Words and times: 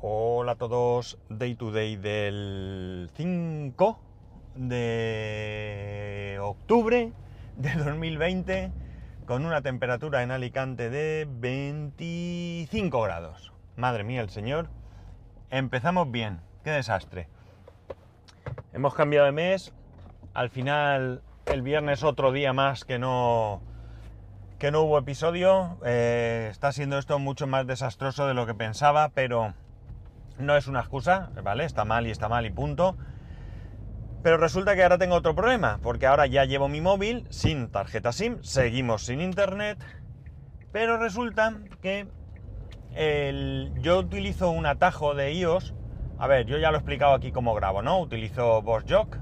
Hola 0.00 0.52
a 0.52 0.54
todos, 0.54 1.18
Day 1.28 1.56
to 1.56 1.72
Day 1.72 1.96
del 1.96 3.10
5 3.16 3.98
de 4.54 6.38
octubre 6.40 7.12
de 7.56 7.74
2020 7.74 8.70
con 9.26 9.44
una 9.44 9.60
temperatura 9.60 10.22
en 10.22 10.30
Alicante 10.30 10.88
de 10.88 11.26
25 11.28 13.02
grados. 13.02 13.52
Madre 13.74 14.04
mía, 14.04 14.20
el 14.20 14.30
señor. 14.30 14.68
Empezamos 15.50 16.08
bien, 16.12 16.42
qué 16.62 16.70
desastre. 16.70 17.26
Hemos 18.72 18.94
cambiado 18.94 19.26
de 19.26 19.32
mes, 19.32 19.74
al 20.32 20.48
final 20.48 21.22
el 21.46 21.62
viernes 21.62 22.04
otro 22.04 22.30
día 22.30 22.52
más 22.52 22.84
que 22.84 23.00
no 23.00 23.62
que 24.60 24.70
no 24.70 24.82
hubo 24.82 24.96
episodio. 24.96 25.76
Eh, 25.84 26.46
está 26.52 26.70
siendo 26.70 26.98
esto 26.98 27.18
mucho 27.18 27.48
más 27.48 27.66
desastroso 27.66 28.28
de 28.28 28.34
lo 28.34 28.46
que 28.46 28.54
pensaba, 28.54 29.08
pero 29.08 29.54
no 30.38 30.56
es 30.56 30.66
una 30.66 30.80
excusa, 30.80 31.30
¿vale? 31.42 31.64
Está 31.64 31.84
mal 31.84 32.06
y 32.06 32.10
está 32.10 32.28
mal 32.28 32.46
y 32.46 32.50
punto. 32.50 32.96
Pero 34.22 34.36
resulta 34.36 34.74
que 34.74 34.82
ahora 34.82 34.98
tengo 34.98 35.14
otro 35.14 35.34
problema, 35.34 35.78
porque 35.82 36.06
ahora 36.06 36.26
ya 36.26 36.44
llevo 36.44 36.68
mi 36.68 36.80
móvil 36.80 37.26
sin 37.30 37.68
tarjeta 37.70 38.12
SIM, 38.12 38.42
seguimos 38.42 39.06
sin 39.06 39.20
internet, 39.20 39.78
pero 40.72 40.98
resulta 40.98 41.54
que 41.80 42.08
yo 43.80 43.98
utilizo 43.98 44.50
un 44.50 44.66
atajo 44.66 45.14
de 45.14 45.32
iOS. 45.32 45.74
A 46.18 46.26
ver, 46.26 46.46
yo 46.46 46.58
ya 46.58 46.70
lo 46.72 46.78
he 46.78 46.80
explicado 46.80 47.14
aquí 47.14 47.30
cómo 47.30 47.54
grabo, 47.54 47.80
¿no? 47.80 48.00
Utilizo 48.00 48.60
BossJock. 48.62 49.18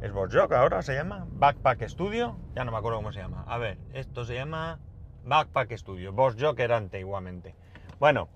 ¿Es 0.00 0.10
BossJock 0.10 0.52
ahora 0.52 0.80
se 0.80 0.94
llama? 0.94 1.26
Backpack 1.32 1.86
Studio. 1.86 2.38
Ya 2.54 2.64
no 2.64 2.72
me 2.72 2.78
acuerdo 2.78 2.96
cómo 2.96 3.12
se 3.12 3.20
llama. 3.20 3.44
A 3.46 3.58
ver, 3.58 3.76
esto 3.92 4.24
se 4.24 4.36
llama 4.36 4.80
Backpack 5.24 5.76
Studio. 5.76 6.14
BossJock 6.14 6.58
era 6.60 6.78
antiguamente. 6.78 7.54
Bueno, 7.98 8.30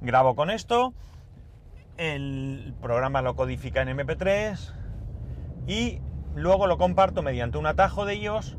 grabo 0.00 0.34
con 0.34 0.50
esto. 0.50 0.94
El 1.96 2.74
programa 2.80 3.22
lo 3.22 3.36
codifica 3.36 3.82
en 3.82 3.88
MP3 3.88 4.74
y 5.66 6.00
luego 6.34 6.66
lo 6.66 6.76
comparto 6.78 7.22
mediante 7.22 7.58
un 7.58 7.66
atajo 7.66 8.04
de 8.04 8.16
iOS 8.16 8.56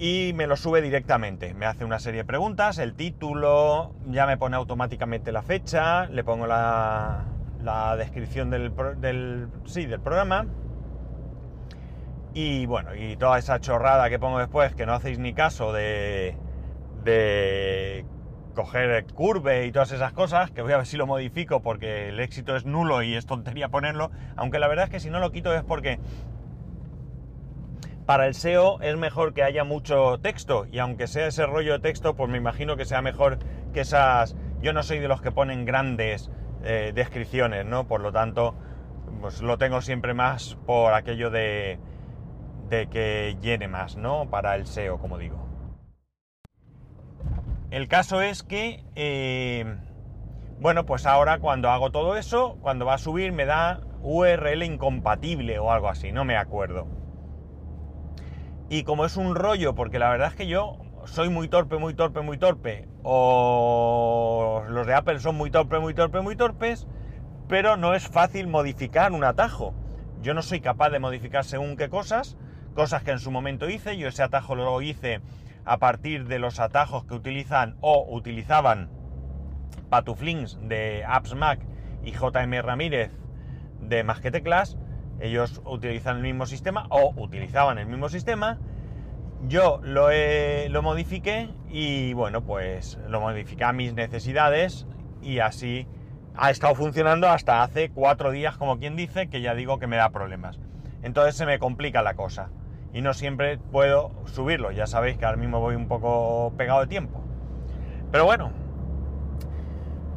y 0.00 0.32
me 0.34 0.46
lo 0.46 0.56
sube 0.56 0.80
directamente. 0.80 1.52
Me 1.52 1.66
hace 1.66 1.84
una 1.84 1.98
serie 1.98 2.22
de 2.22 2.24
preguntas, 2.24 2.78
el 2.78 2.94
título, 2.94 3.92
ya 4.06 4.26
me 4.26 4.38
pone 4.38 4.56
automáticamente 4.56 5.30
la 5.30 5.42
fecha, 5.42 6.06
le 6.06 6.24
pongo 6.24 6.46
la, 6.46 7.26
descripción 7.98 8.48
del, 8.48 9.48
sí, 9.66 9.84
del 9.84 10.00
programa. 10.00 10.46
Y 12.32 12.64
bueno, 12.64 12.94
y 12.94 13.16
toda 13.16 13.38
esa 13.38 13.60
chorrada 13.60 14.08
que 14.08 14.18
pongo 14.18 14.38
después, 14.38 14.74
que 14.74 14.86
no 14.86 14.94
hacéis 14.94 15.18
ni 15.18 15.34
caso 15.34 15.72
de, 15.72 16.34
de 17.04 18.06
coger 18.60 19.06
curve 19.14 19.64
y 19.64 19.72
todas 19.72 19.90
esas 19.92 20.12
cosas, 20.12 20.50
que 20.50 20.60
voy 20.60 20.72
a 20.72 20.76
ver 20.76 20.86
si 20.86 20.98
lo 20.98 21.06
modifico 21.06 21.62
porque 21.62 22.10
el 22.10 22.20
éxito 22.20 22.56
es 22.56 22.66
nulo 22.66 23.02
y 23.02 23.14
es 23.14 23.24
tontería 23.24 23.70
ponerlo, 23.70 24.10
aunque 24.36 24.58
la 24.58 24.68
verdad 24.68 24.84
es 24.84 24.90
que 24.90 25.00
si 25.00 25.08
no 25.08 25.18
lo 25.18 25.32
quito 25.32 25.54
es 25.54 25.62
porque 25.62 25.98
para 28.04 28.26
el 28.26 28.34
SEO 28.34 28.82
es 28.82 28.98
mejor 28.98 29.32
que 29.32 29.42
haya 29.42 29.64
mucho 29.64 30.18
texto 30.20 30.66
y 30.70 30.78
aunque 30.78 31.06
sea 31.06 31.28
ese 31.28 31.46
rollo 31.46 31.72
de 31.72 31.78
texto, 31.78 32.16
pues 32.16 32.28
me 32.28 32.36
imagino 32.36 32.76
que 32.76 32.84
sea 32.84 33.00
mejor 33.00 33.38
que 33.72 33.80
esas... 33.80 34.36
Yo 34.60 34.74
no 34.74 34.82
soy 34.82 34.98
de 34.98 35.08
los 35.08 35.22
que 35.22 35.32
ponen 35.32 35.64
grandes 35.64 36.30
eh, 36.62 36.92
descripciones, 36.94 37.64
¿no? 37.64 37.88
Por 37.88 38.02
lo 38.02 38.12
tanto, 38.12 38.54
pues 39.22 39.40
lo 39.40 39.56
tengo 39.56 39.80
siempre 39.80 40.12
más 40.12 40.58
por 40.66 40.92
aquello 40.92 41.30
de, 41.30 41.78
de 42.68 42.88
que 42.88 43.38
llene 43.40 43.68
más, 43.68 43.96
¿no? 43.96 44.28
Para 44.28 44.54
el 44.56 44.66
SEO, 44.66 44.98
como 44.98 45.16
digo. 45.16 45.49
El 47.70 47.86
caso 47.86 48.20
es 48.20 48.42
que, 48.42 48.82
eh, 48.96 49.64
bueno, 50.58 50.86
pues 50.86 51.06
ahora 51.06 51.38
cuando 51.38 51.70
hago 51.70 51.90
todo 51.90 52.16
eso, 52.16 52.58
cuando 52.60 52.84
va 52.84 52.94
a 52.94 52.98
subir 52.98 53.30
me 53.30 53.46
da 53.46 53.80
URL 54.02 54.64
incompatible 54.64 55.60
o 55.60 55.70
algo 55.70 55.88
así, 55.88 56.10
no 56.10 56.24
me 56.24 56.36
acuerdo. 56.36 56.88
Y 58.68 58.82
como 58.82 59.04
es 59.04 59.16
un 59.16 59.36
rollo, 59.36 59.76
porque 59.76 60.00
la 60.00 60.10
verdad 60.10 60.28
es 60.28 60.34
que 60.34 60.48
yo 60.48 60.78
soy 61.04 61.28
muy 61.28 61.46
torpe, 61.46 61.78
muy 61.78 61.94
torpe, 61.94 62.22
muy 62.22 62.38
torpe, 62.38 62.88
o 63.04 64.64
los 64.68 64.84
de 64.86 64.94
Apple 64.94 65.20
son 65.20 65.36
muy 65.36 65.52
torpe, 65.52 65.78
muy 65.78 65.94
torpe, 65.94 66.20
muy 66.20 66.34
torpes, 66.34 66.88
pero 67.46 67.76
no 67.76 67.94
es 67.94 68.08
fácil 68.08 68.48
modificar 68.48 69.12
un 69.12 69.22
atajo. 69.22 69.74
Yo 70.22 70.34
no 70.34 70.42
soy 70.42 70.60
capaz 70.60 70.90
de 70.90 70.98
modificar 70.98 71.44
según 71.44 71.76
qué 71.76 71.88
cosas, 71.88 72.36
cosas 72.74 73.04
que 73.04 73.12
en 73.12 73.20
su 73.20 73.30
momento 73.30 73.70
hice, 73.70 73.96
yo 73.96 74.08
ese 74.08 74.24
atajo 74.24 74.56
lo 74.56 74.82
hice 74.82 75.20
a 75.64 75.78
partir 75.78 76.26
de 76.26 76.38
los 76.38 76.60
atajos 76.60 77.04
que 77.04 77.14
utilizan 77.14 77.76
o 77.80 78.06
utilizaban 78.08 78.90
Patuflings 79.88 80.58
de 80.62 81.04
Apps 81.06 81.34
Mac 81.34 81.60
y 82.02 82.12
JM 82.12 82.62
Ramírez 82.62 83.10
de 83.80 84.04
Más 84.04 84.20
que 84.20 84.30
Teclas, 84.30 84.76
ellos 85.20 85.60
utilizan 85.64 86.16
el 86.16 86.22
mismo 86.22 86.46
sistema 86.46 86.86
o 86.90 87.12
utilizaban 87.16 87.78
el 87.78 87.86
mismo 87.86 88.08
sistema. 88.08 88.58
Yo 89.48 89.80
lo, 89.82 90.08
lo 90.68 90.82
modifiqué 90.82 91.50
y 91.68 92.12
bueno, 92.12 92.42
pues 92.42 92.98
lo 93.08 93.20
modifiqué 93.20 93.64
a 93.64 93.72
mis 93.72 93.94
necesidades 93.94 94.86
y 95.22 95.40
así 95.40 95.86
ha 96.36 96.50
estado 96.50 96.74
funcionando 96.74 97.28
hasta 97.28 97.62
hace 97.62 97.90
cuatro 97.90 98.30
días, 98.30 98.56
como 98.56 98.78
quien 98.78 98.96
dice, 98.96 99.28
que 99.28 99.40
ya 99.40 99.54
digo 99.54 99.78
que 99.78 99.86
me 99.86 99.96
da 99.96 100.10
problemas. 100.10 100.58
Entonces 101.02 101.36
se 101.36 101.46
me 101.46 101.58
complica 101.58 102.02
la 102.02 102.14
cosa 102.14 102.50
y 102.92 103.02
no 103.02 103.14
siempre 103.14 103.58
puedo 103.58 104.10
subirlo. 104.26 104.70
Ya 104.72 104.86
sabéis 104.86 105.16
que 105.16 105.24
ahora 105.24 105.36
mismo 105.36 105.60
voy 105.60 105.74
un 105.74 105.88
poco 105.88 106.52
pegado 106.56 106.80
de 106.80 106.86
tiempo. 106.86 107.22
Pero 108.10 108.24
bueno, 108.24 108.50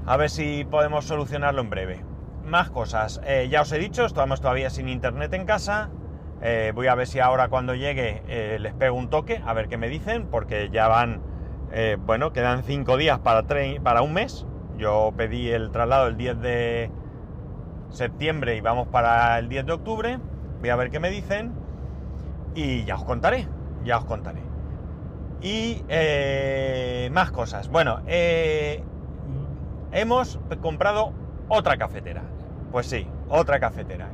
a 0.06 0.17
ver 0.17 0.29
si 0.29 0.66
podemos 0.66 1.06
solucionarlo 1.06 1.61
en 1.61 1.69
breve 1.69 2.03
más 2.44 2.69
cosas. 2.69 3.22
Eh, 3.25 3.47
ya 3.50 3.61
os 3.61 3.72
he 3.72 3.78
dicho, 3.78 4.06
estamos 4.06 4.41
todavía 4.41 4.69
sin 4.69 4.89
internet 4.89 5.34
en 5.34 5.45
casa. 5.45 5.89
Eh, 6.41 6.72
voy 6.75 6.88
a 6.88 6.95
ver 6.95 7.07
si 7.07 7.19
ahora 7.19 7.47
cuando 7.47 7.73
llegue 7.73 8.22
eh, 8.28 8.57
les 8.59 8.73
pego 8.73 8.97
un 8.97 9.09
toque, 9.09 9.41
a 9.45 9.53
ver 9.53 9.69
qué 9.69 9.78
me 9.78 9.88
dicen, 9.88 10.28
porque 10.28 10.69
ya 10.69 10.88
van, 10.88 11.22
bueno, 12.05 12.34
quedan 12.34 12.63
cinco 12.63 12.97
días 12.97 13.19
para, 13.19 13.44
para 13.81 14.01
un 14.01 14.13
mes. 14.13 14.45
Yo 14.78 15.13
pedí 15.16 15.50
el 15.50 15.72
traslado 15.72 16.07
el 16.07 16.17
10 16.17 16.40
de 16.41 16.91
septiembre 17.90 18.55
y 18.55 18.61
vamos 18.61 18.88
para 18.90 19.40
el 19.40 19.50
10 19.50 19.66
de 19.66 19.72
octubre. 19.72 20.19
Voy 20.59 20.69
a 20.69 20.75
ver 20.75 20.91
qué 20.91 21.00
me 21.00 21.09
dicen 21.09 21.62
y 22.56 22.84
ya 22.86 22.96
os 22.96 23.03
contaré, 23.03 23.47
ya 23.84 23.97
os 23.97 24.06
contaré. 24.06 24.41
Y 25.41 25.84
más 27.12 27.31
cosas. 27.31 27.69
Bueno, 27.69 28.02
hemos 29.91 30.40
comprado 30.62 31.14
otra 31.50 31.78
cafetera. 31.78 32.24
Pues 32.72 32.88
sí, 32.88 33.08
otra 33.30 33.59
cafetera. 33.59 34.09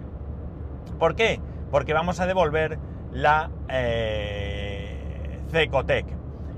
¿Por 0.97 1.15
qué? 1.15 1.39
Porque 1.71 1.93
vamos 1.93 2.19
a 2.19 2.25
devolver 2.25 2.79
la 3.11 3.51
eh, 3.69 5.39
Cecotec. 5.49 6.05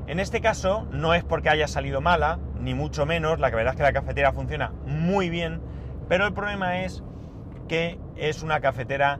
En 0.07 0.19
este 0.19 0.41
caso 0.41 0.87
no 0.91 1.13
es 1.13 1.23
porque 1.23 1.49
haya 1.49 1.67
salido 1.67 2.01
mala, 2.01 2.39
ni 2.59 2.73
mucho 2.73 3.05
menos, 3.05 3.39
la 3.39 3.49
verdad 3.49 3.73
es 3.73 3.77
que 3.77 3.83
la 3.83 3.93
cafetera 3.93 4.33
funciona 4.33 4.73
muy 4.85 5.29
bien, 5.29 5.61
pero 6.09 6.25
el 6.25 6.33
problema 6.33 6.81
es 6.81 7.03
que 7.67 7.99
es 8.15 8.41
una 8.41 8.59
cafetera 8.59 9.19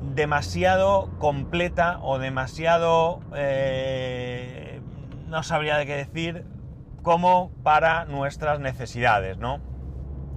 demasiado 0.00 1.10
completa 1.18 1.98
o 2.02 2.18
demasiado, 2.18 3.20
eh, 3.34 4.80
no 5.26 5.42
sabría 5.42 5.76
de 5.76 5.86
qué 5.86 5.96
decir, 5.96 6.44
como 7.02 7.50
para 7.62 8.04
nuestras 8.04 8.60
necesidades, 8.60 9.38
¿no? 9.38 9.60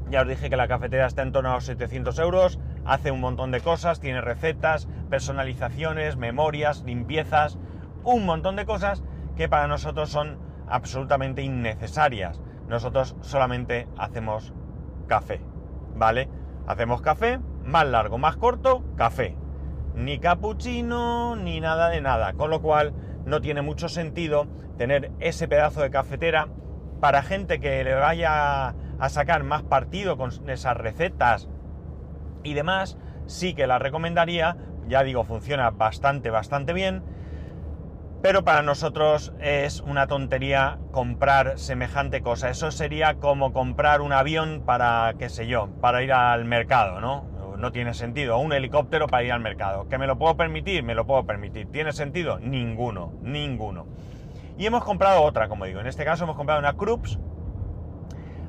Ya 0.09 0.21
os 0.21 0.27
dije 0.27 0.49
que 0.49 0.57
la 0.57 0.67
cafetera 0.67 1.05
está 1.05 1.21
en 1.21 1.31
torno 1.31 1.51
a 1.51 1.55
los 1.55 1.65
700 1.65 2.19
euros, 2.19 2.59
hace 2.85 3.11
un 3.11 3.21
montón 3.21 3.51
de 3.51 3.61
cosas, 3.61 3.99
tiene 3.99 4.21
recetas, 4.21 4.87
personalizaciones, 5.09 6.17
memorias, 6.17 6.83
limpiezas, 6.83 7.57
un 8.03 8.25
montón 8.25 8.55
de 8.55 8.65
cosas 8.65 9.03
que 9.35 9.47
para 9.47 9.67
nosotros 9.67 10.09
son 10.09 10.39
absolutamente 10.67 11.43
innecesarias. 11.43 12.41
Nosotros 12.67 13.15
solamente 13.21 13.87
hacemos 13.97 14.53
café, 15.07 15.41
¿vale? 15.95 16.29
Hacemos 16.67 17.01
café, 17.01 17.39
más 17.63 17.87
largo, 17.87 18.17
más 18.17 18.37
corto, 18.37 18.83
café. 18.95 19.37
Ni 19.95 20.19
cappuccino, 20.19 21.35
ni 21.35 21.59
nada 21.59 21.89
de 21.89 22.01
nada. 22.01 22.33
Con 22.33 22.49
lo 22.49 22.61
cual 22.61 22.93
no 23.25 23.41
tiene 23.41 23.61
mucho 23.61 23.89
sentido 23.89 24.47
tener 24.77 25.11
ese 25.19 25.47
pedazo 25.47 25.81
de 25.81 25.91
cafetera 25.91 26.47
para 26.99 27.23
gente 27.23 27.59
que 27.59 27.83
le 27.83 27.93
vaya 27.95 28.69
a 28.69 29.09
sacar 29.09 29.43
más 29.43 29.63
partido 29.63 30.17
con 30.17 30.31
esas 30.49 30.77
recetas 30.77 31.49
y 32.43 32.53
demás, 32.53 32.97
sí 33.25 33.53
que 33.53 33.67
la 33.67 33.79
recomendaría. 33.79 34.57
Ya 34.87 35.03
digo, 35.03 35.23
funciona 35.23 35.71
bastante, 35.71 36.29
bastante 36.29 36.73
bien. 36.73 37.03
Pero 38.21 38.43
para 38.43 38.61
nosotros 38.61 39.33
es 39.39 39.81
una 39.81 40.05
tontería 40.05 40.77
comprar 40.91 41.57
semejante 41.57 42.21
cosa. 42.21 42.49
Eso 42.49 42.69
sería 42.69 43.15
como 43.15 43.51
comprar 43.51 44.01
un 44.01 44.13
avión 44.13 44.61
para, 44.63 45.15
qué 45.17 45.27
sé 45.27 45.47
yo, 45.47 45.69
para 45.81 46.03
ir 46.03 46.13
al 46.13 46.45
mercado, 46.45 47.01
¿no? 47.01 47.30
No 47.61 47.71
tiene 47.71 47.93
sentido. 47.93 48.39
Un 48.39 48.53
helicóptero 48.53 49.05
para 49.07 49.23
ir 49.23 49.31
al 49.31 49.39
mercado. 49.39 49.87
¿Que 49.87 49.99
me 49.99 50.07
lo 50.07 50.17
puedo 50.17 50.35
permitir? 50.35 50.83
Me 50.83 50.95
lo 50.95 51.05
puedo 51.05 51.25
permitir. 51.25 51.67
¿Tiene 51.71 51.93
sentido? 51.93 52.39
Ninguno, 52.39 53.13
ninguno. 53.21 53.85
Y 54.57 54.65
hemos 54.65 54.83
comprado 54.83 55.21
otra, 55.21 55.47
como 55.47 55.65
digo. 55.65 55.79
En 55.79 55.85
este 55.85 56.03
caso 56.03 56.23
hemos 56.23 56.35
comprado 56.35 56.59
una 56.59 56.73
Krups 56.73 57.19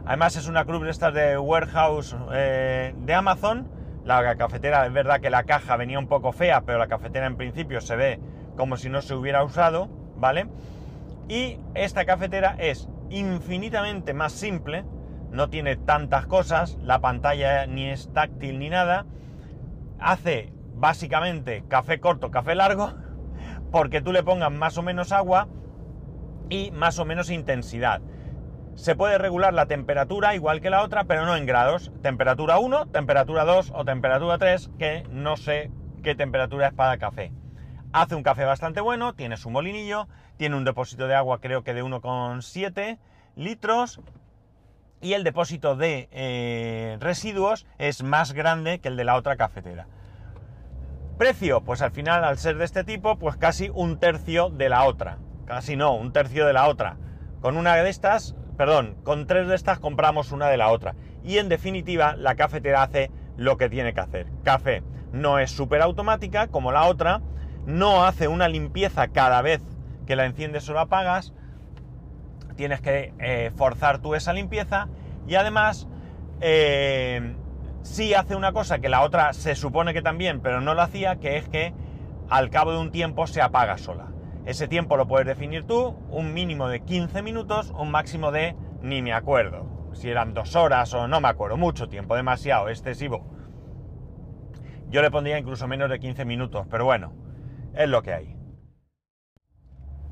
Además 0.04 0.34
es 0.36 0.48
una 0.48 0.64
Krups 0.64 0.84
de 0.84 0.90
estas 0.90 1.14
de 1.14 1.38
warehouse 1.38 2.16
eh, 2.32 2.94
de 2.96 3.14
Amazon. 3.14 3.68
La 4.04 4.34
cafetera, 4.36 4.86
es 4.86 4.92
verdad 4.92 5.20
que 5.20 5.30
la 5.30 5.44
caja 5.44 5.76
venía 5.76 5.98
un 5.98 6.08
poco 6.08 6.32
fea, 6.32 6.62
pero 6.62 6.78
la 6.78 6.88
cafetera 6.88 7.26
en 7.26 7.36
principio 7.36 7.80
se 7.80 7.94
ve 7.94 8.20
como 8.56 8.76
si 8.76 8.88
no 8.88 9.00
se 9.00 9.14
hubiera 9.14 9.44
usado, 9.44 9.88
¿vale? 10.16 10.46
Y 11.28 11.58
esta 11.74 12.04
cafetera 12.04 12.56
es 12.58 12.88
infinitamente 13.10 14.12
más 14.12 14.32
simple, 14.32 14.84
no 15.32 15.48
tiene 15.48 15.76
tantas 15.76 16.26
cosas, 16.26 16.78
la 16.82 17.00
pantalla 17.00 17.66
ni 17.66 17.88
es 17.88 18.12
táctil 18.12 18.58
ni 18.58 18.68
nada, 18.68 19.06
hace 19.98 20.52
básicamente 20.74 21.64
café 21.68 22.00
corto, 22.00 22.30
café 22.30 22.54
largo, 22.54 22.92
porque 23.72 24.02
tú 24.02 24.12
le 24.12 24.22
pongas 24.22 24.52
más 24.52 24.76
o 24.78 24.82
menos 24.82 25.10
agua 25.10 25.48
y 26.50 26.70
más 26.70 26.98
o 26.98 27.04
menos 27.04 27.30
intensidad. 27.30 28.02
Se 28.74 28.94
puede 28.94 29.18
regular 29.18 29.52
la 29.52 29.66
temperatura 29.66 30.34
igual 30.34 30.60
que 30.60 30.70
la 30.70 30.82
otra, 30.82 31.04
pero 31.04 31.26
no 31.26 31.36
en 31.36 31.44
grados. 31.44 31.92
Temperatura 32.02 32.58
1, 32.58 32.86
temperatura 32.86 33.44
2 33.44 33.72
o 33.74 33.84
temperatura 33.84 34.38
3, 34.38 34.70
que 34.78 35.06
no 35.10 35.36
sé 35.36 35.70
qué 36.02 36.14
temperatura 36.14 36.68
es 36.68 36.72
para 36.72 36.96
café. 36.96 37.32
Hace 37.92 38.14
un 38.14 38.22
café 38.22 38.46
bastante 38.46 38.80
bueno, 38.80 39.14
tiene 39.14 39.36
su 39.36 39.50
molinillo, 39.50 40.08
tiene 40.38 40.56
un 40.56 40.64
depósito 40.64 41.06
de 41.06 41.14
agua 41.14 41.40
creo 41.40 41.62
que 41.62 41.74
de 41.74 41.84
1,7 41.84 42.98
litros 43.36 44.00
y 45.02 45.14
el 45.14 45.24
depósito 45.24 45.76
de 45.76 46.08
eh, 46.12 46.96
residuos 47.00 47.66
es 47.78 48.02
más 48.02 48.32
grande 48.32 48.78
que 48.78 48.88
el 48.88 48.96
de 48.96 49.04
la 49.04 49.16
otra 49.16 49.36
cafetera. 49.36 49.86
Precio, 51.18 51.60
pues 51.62 51.82
al 51.82 51.90
final 51.90 52.24
al 52.24 52.38
ser 52.38 52.56
de 52.56 52.64
este 52.64 52.84
tipo, 52.84 53.18
pues 53.18 53.36
casi 53.36 53.70
un 53.74 53.98
tercio 53.98 54.48
de 54.48 54.68
la 54.68 54.84
otra. 54.84 55.18
Casi 55.44 55.76
no, 55.76 55.94
un 55.94 56.12
tercio 56.12 56.46
de 56.46 56.52
la 56.52 56.68
otra. 56.68 56.96
Con 57.40 57.56
una 57.56 57.74
de 57.74 57.90
estas, 57.90 58.36
perdón, 58.56 58.96
con 59.02 59.26
tres 59.26 59.48
de 59.48 59.56
estas 59.56 59.80
compramos 59.80 60.30
una 60.30 60.48
de 60.48 60.56
la 60.56 60.70
otra. 60.70 60.94
Y 61.24 61.38
en 61.38 61.48
definitiva, 61.48 62.14
la 62.16 62.36
cafetera 62.36 62.84
hace 62.84 63.10
lo 63.36 63.56
que 63.56 63.68
tiene 63.68 63.92
que 63.94 64.00
hacer. 64.00 64.26
Café 64.44 64.82
no 65.12 65.38
es 65.40 65.50
súper 65.50 65.82
automática 65.82 66.46
como 66.46 66.70
la 66.70 66.84
otra, 66.84 67.20
no 67.66 68.04
hace 68.04 68.28
una 68.28 68.48
limpieza 68.48 69.08
cada 69.08 69.42
vez 69.42 69.60
que 70.06 70.16
la 70.16 70.26
enciendes 70.26 70.68
o 70.68 70.74
la 70.74 70.82
apagas, 70.82 71.32
tienes 72.62 72.80
que 72.80 73.12
eh, 73.18 73.50
forzar 73.56 73.98
tú 73.98 74.14
esa 74.14 74.32
limpieza 74.32 74.86
y 75.26 75.34
además 75.34 75.88
eh, 76.40 77.34
sí 77.82 78.14
hace 78.14 78.36
una 78.36 78.52
cosa 78.52 78.78
que 78.78 78.88
la 78.88 79.00
otra 79.02 79.32
se 79.32 79.56
supone 79.56 79.92
que 79.92 80.00
también, 80.00 80.40
pero 80.40 80.60
no 80.60 80.74
lo 80.74 80.82
hacía, 80.82 81.16
que 81.16 81.38
es 81.38 81.48
que 81.48 81.74
al 82.30 82.50
cabo 82.50 82.70
de 82.70 82.78
un 82.78 82.92
tiempo 82.92 83.26
se 83.26 83.42
apaga 83.42 83.78
sola. 83.78 84.12
Ese 84.46 84.68
tiempo 84.68 84.96
lo 84.96 85.08
puedes 85.08 85.26
definir 85.26 85.64
tú, 85.64 85.96
un 86.08 86.34
mínimo 86.34 86.68
de 86.68 86.84
15 86.84 87.20
minutos, 87.22 87.72
un 87.76 87.90
máximo 87.90 88.30
de 88.30 88.54
ni 88.80 89.02
me 89.02 89.12
acuerdo. 89.12 89.90
Si 89.92 90.08
eran 90.08 90.32
dos 90.32 90.54
horas 90.54 90.94
o 90.94 91.08
no 91.08 91.20
me 91.20 91.26
acuerdo, 91.26 91.56
mucho 91.56 91.88
tiempo, 91.88 92.14
demasiado, 92.14 92.68
excesivo. 92.68 93.26
Yo 94.88 95.02
le 95.02 95.10
pondría 95.10 95.36
incluso 95.36 95.66
menos 95.66 95.90
de 95.90 95.98
15 95.98 96.24
minutos, 96.24 96.64
pero 96.70 96.84
bueno, 96.84 97.12
es 97.74 97.88
lo 97.88 98.02
que 98.02 98.12
hay. 98.12 98.36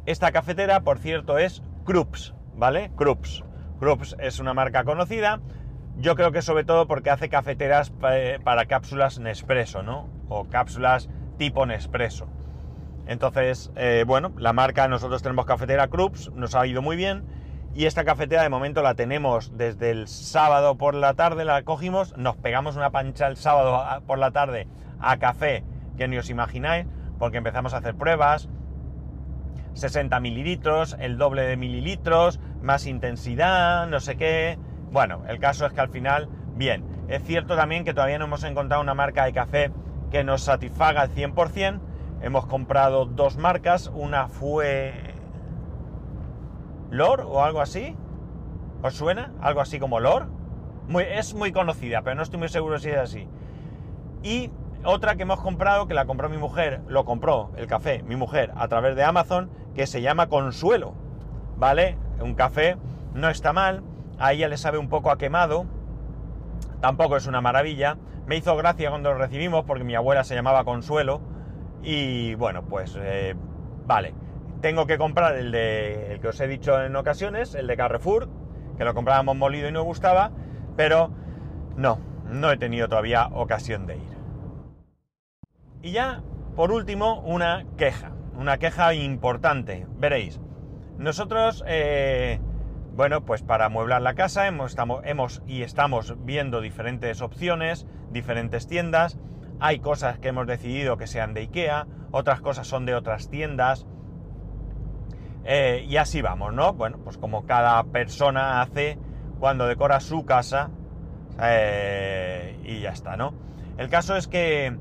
Esta 0.05 0.33
cafetera, 0.33 0.81
por 0.81 0.99
cierto, 0.99 1.39
es 1.39 1.63
Krups, 1.85 2.35
¿vale? 2.61 2.93
Krups. 2.95 3.43
Krups 3.81 4.15
es 4.21 4.39
una 4.39 4.53
marca 4.55 4.85
conocida. 4.85 5.41
Yo 5.97 6.15
creo 6.15 6.31
que 6.31 6.43
sobre 6.43 6.63
todo 6.63 6.87
porque 6.87 7.11
hace 7.11 7.31
cafeteras 7.31 7.91
para 7.91 8.67
cápsulas 8.67 9.19
Nespresso, 9.19 9.83
¿no? 9.83 10.09
O 10.29 10.45
cápsulas 10.45 11.09
tipo 11.39 11.65
Nespresso. 11.65 12.29
Entonces, 13.07 13.73
eh, 13.77 14.05
bueno, 14.07 14.33
la 14.37 14.53
marca, 14.53 14.87
nosotros 14.87 15.23
tenemos 15.23 15.47
cafetera 15.47 15.89
Krups, 15.89 16.31
nos 16.35 16.55
ha 16.55 16.67
ido 16.67 16.83
muy 16.83 16.97
bien. 16.97 17.25
Y 17.75 17.87
esta 17.87 18.05
cafetera 18.05 18.43
de 18.43 18.51
momento 18.51 18.83
la 18.83 18.95
tenemos 18.95 19.57
desde 19.57 19.91
el 19.91 20.07
sábado 20.07 20.77
por 20.77 20.95
la 20.95 21.15
tarde, 21.15 21.45
la 21.45 21.63
cogimos, 21.63 22.17
nos 22.19 22.37
pegamos 22.37 22.77
una 22.77 22.91
pancha 22.91 23.27
el 23.27 23.37
sábado 23.37 24.03
por 24.07 24.19
la 24.19 24.33
tarde 24.33 24.69
a 25.01 25.19
café, 25.19 25.65
que 25.97 26.09
ni 26.09 26.19
os 26.19 26.29
imagináis, 26.29 26.87
porque 27.19 27.39
empezamos 27.39 27.73
a 27.73 27.79
hacer 27.79 27.95
pruebas, 27.95 28.49
60 29.75 30.19
mililitros, 30.21 30.97
el 30.99 31.17
doble 31.17 31.43
de 31.43 31.57
mililitros, 31.57 32.41
más 32.63 32.87
intensidad, 32.87 33.87
no 33.87 34.01
sé 34.01 34.17
qué. 34.17 34.59
Bueno, 34.91 35.23
el 35.29 35.39
caso 35.39 35.67
es 35.67 35.73
que 35.73 35.81
al 35.81 35.91
final, 35.91 36.29
bien. 36.55 36.85
Es 37.09 37.23
cierto 37.25 37.57
también 37.57 37.85
que 37.85 37.95
todavía 37.95 38.19
no 38.19 38.27
hemos 38.27 38.45
encontrado 38.45 38.83
una 38.83 38.95
marca 38.95 39.25
de 39.25 39.33
café 39.33 39.73
que 40.11 40.25
nos 40.25 40.43
satisfaga 40.43 41.03
al 41.03 41.11
100%. 41.11 41.81
Hemos 42.23 42.47
comprado 42.47 43.07
dos 43.07 43.37
marcas, 43.37 43.91
una 43.95 44.29
fue 44.29 44.93
Lor 46.91 47.23
o 47.27 47.43
algo 47.43 47.61
así. 47.61 47.97
¿Os 48.83 48.95
suena? 48.95 49.33
Algo 49.41 49.61
así 49.61 49.79
como 49.79 50.01
Lor. 50.01 50.29
Es 50.99 51.35
muy 51.35 51.53
conocida, 51.53 52.03
pero 52.03 52.17
no 52.17 52.23
estoy 52.23 52.39
muy 52.39 52.49
seguro 52.49 52.79
si 52.79 52.91
es 52.91 52.99
así. 52.99 53.29
Y 54.23 54.51
otra 54.85 55.15
que 55.15 55.23
hemos 55.23 55.41
comprado, 55.41 55.87
que 55.87 55.95
la 55.95 56.07
compró 56.07 56.29
mi 56.29 56.37
mujer, 56.37 56.81
lo 56.89 57.05
compró 57.05 57.53
el 57.57 57.67
café, 57.67 58.03
mi 58.03 58.17
mujer, 58.17 58.53
a 58.57 58.67
través 58.69 58.97
de 58.97 59.05
Amazon, 59.05 59.51
que 59.75 59.87
se 59.87 60.03
llama 60.03 60.29
Consuelo. 60.29 60.95
¿Vale? 61.57 61.97
Un 62.21 62.35
café 62.35 62.77
no 63.15 63.29
está 63.29 63.53
mal, 63.53 63.83
a 64.19 64.33
ella 64.33 64.49
le 64.49 64.57
sabe 64.57 64.79
un 64.79 64.89
poco 64.89 65.11
a 65.11 65.19
quemado, 65.19 65.67
tampoco 66.81 67.17
es 67.17 67.27
una 67.27 67.41
maravilla. 67.41 67.97
Me 68.27 68.37
hizo 68.37 68.57
gracia 68.57 68.91
cuando 68.91 69.13
lo 69.13 69.19
recibimos 69.19 69.65
porque 69.65 69.85
mi 69.85 69.95
abuela 69.95 70.25
se 70.25 70.35
llamaba 70.35 70.65
Consuelo 70.65 71.21
y 71.83 72.35
bueno, 72.35 72.63
pues 72.65 72.97
eh, 73.01 73.35
vale. 73.87 74.15
Tengo 74.61 74.87
que 74.87 74.99
comprar 74.99 75.37
el 75.37 75.53
de 75.53 76.13
el 76.13 76.21
que 76.21 76.29
os 76.29 76.41
he 76.41 76.47
dicho 76.47 76.81
en 76.83 76.95
ocasiones, 76.95 77.55
el 77.55 77.67
de 77.67 77.77
Carrefour, 77.77 78.29
que 78.77 78.85
lo 78.85 78.95
comprábamos 78.95 79.37
molido 79.37 79.69
y 79.69 79.73
no 79.73 79.83
gustaba, 79.83 80.33
pero 80.77 81.11
no, 81.77 81.99
no 82.27 82.51
he 82.51 82.59
tenido 82.59 82.89
todavía 82.89 83.29
ocasión 83.33 83.87
de 83.87 83.97
ir. 83.97 84.19
Y 85.83 85.93
ya, 85.93 86.23
por 86.57 86.73
último, 86.73 87.21
una 87.21 87.65
queja, 87.79 88.13
una 88.37 88.59
queja 88.59 88.93
importante. 88.93 89.87
Veréis, 89.97 90.41
nosotros, 91.01 91.65
eh, 91.67 92.39
bueno, 92.95 93.23
pues 93.25 93.43
para 93.43 93.65
amueblar 93.65 94.03
la 94.03 94.13
casa 94.13 94.47
hemos, 94.47 94.73
estamos, 94.73 95.43
y 95.47 95.63
estamos 95.63 96.15
viendo 96.27 96.61
diferentes 96.61 97.23
opciones, 97.23 97.87
diferentes 98.11 98.67
tiendas. 98.67 99.17
Hay 99.61 99.79
cosas 99.79 100.19
que 100.19 100.29
hemos 100.29 100.47
decidido 100.47 100.99
que 100.99 101.07
sean 101.07 101.33
de 101.33 101.41
IKEA, 101.41 101.87
otras 102.13 102.43
cosas 102.43 102.67
son 102.67 102.85
de 102.85 102.95
otras 102.95 103.31
tiendas. 103.31 103.87
Eh, 105.45 105.87
y 105.89 105.97
así 105.97 106.21
vamos, 106.21 106.53
¿no? 106.53 106.75
Bueno, 106.75 106.99
pues 107.03 107.17
como 107.17 107.47
cada 107.47 107.83
persona 107.85 108.61
hace 108.61 108.99
cuando 109.39 109.67
decora 109.67 110.01
su 110.01 110.27
casa 110.27 110.69
eh, 111.41 112.59
y 112.63 112.81
ya 112.81 112.91
está, 112.91 113.17
¿no? 113.17 113.33
El 113.79 113.89
caso 113.89 114.17
es 114.17 114.29
que 114.29 114.77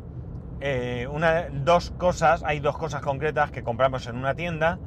eh, 0.60 1.08
dos 1.54 1.92
cosas, 1.92 2.44
hay 2.44 2.60
dos 2.60 2.78
cosas 2.78 3.02
concretas 3.02 3.52
que 3.52 3.64
compramos 3.64 4.06
en 4.08 4.18
una 4.18 4.36
tienda 4.36 4.80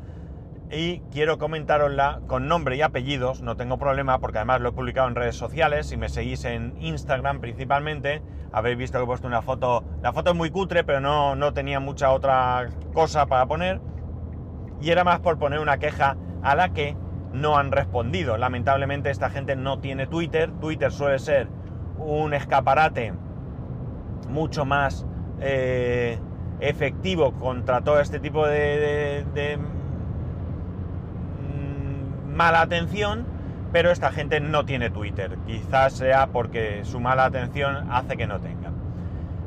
y 0.73 1.01
quiero 1.11 1.37
comentarosla 1.37 2.23
con 2.27 2.49
nombre 2.49 2.77
y 2.77 2.83
apellidos, 2.83 3.43
no 3.43 3.57
tengo 3.57 3.77
problema 3.77 4.19
porque 4.21 4.39
además 4.39 4.63
lo 4.63 4.71
he 4.71 4.73
publicado 4.73 5.07
en 5.07 5.15
redes 5.15 5.37
sociales, 5.37 5.87
si 5.87 5.99
me 5.99 6.09
seguís 6.09 6.47
en 6.47 6.75
Instagram 6.81 7.41
principalmente, 7.41 8.23
habéis 8.53 8.79
visto 8.79 8.97
que 8.99 9.05
he 9.05 9.07
puesto 9.07 9.27
una 9.27 9.43
foto, 9.43 9.85
la 10.03 10.15
foto 10.15 10.31
es 10.31 10.37
muy 10.37 10.51
cutre 10.51 10.83
pero 10.83 11.01
no, 11.01 11.37
no 11.37 11.53
tenía 11.53 11.79
mucha 11.79 12.11
otra 12.11 12.71
cosa 12.95 13.27
para 13.27 13.45
poner. 13.47 13.81
Y 14.81 14.91
era 14.91 15.05
más 15.05 15.21
por 15.21 15.39
poner 15.39 15.61
una 15.61 15.79
queja 15.79 16.17
a 16.43 16.57
la 16.57 16.71
que 16.73 16.97
no 17.33 17.57
han 17.57 17.71
respondido. 17.71 18.37
Lamentablemente 18.37 19.11
esta 19.11 19.31
gente 19.31 19.55
no 19.55 19.79
tiene 19.79 20.07
Twitter, 20.07 20.51
Twitter 20.61 20.91
suele 20.91 21.19
ser 21.19 21.49
un 21.99 22.35
escaparate 22.35 23.13
mucho 24.29 24.65
más 24.65 25.07
eh, 25.41 26.19
efectivo 26.61 27.33
contra 27.35 27.83
todo 27.83 28.01
este 28.01 28.19
tipo 28.19 28.47
de, 28.47 29.25
mm, 29.59 29.82
mala 32.33 32.61
atención, 32.61 33.27
pero 33.73 33.91
esta 33.91 34.11
gente 34.13 34.41
no 34.41 34.65
tiene 34.65 34.91
Twitter. 34.91 35.39
Quizás 35.47 35.95
sea 35.95 36.29
porque 36.29 36.85
su 36.85 37.01
mala 37.01 37.25
atención 37.25 37.91
hace 37.91 38.17
que 38.17 38.27
no 38.27 38.41
tenga. 38.41 38.71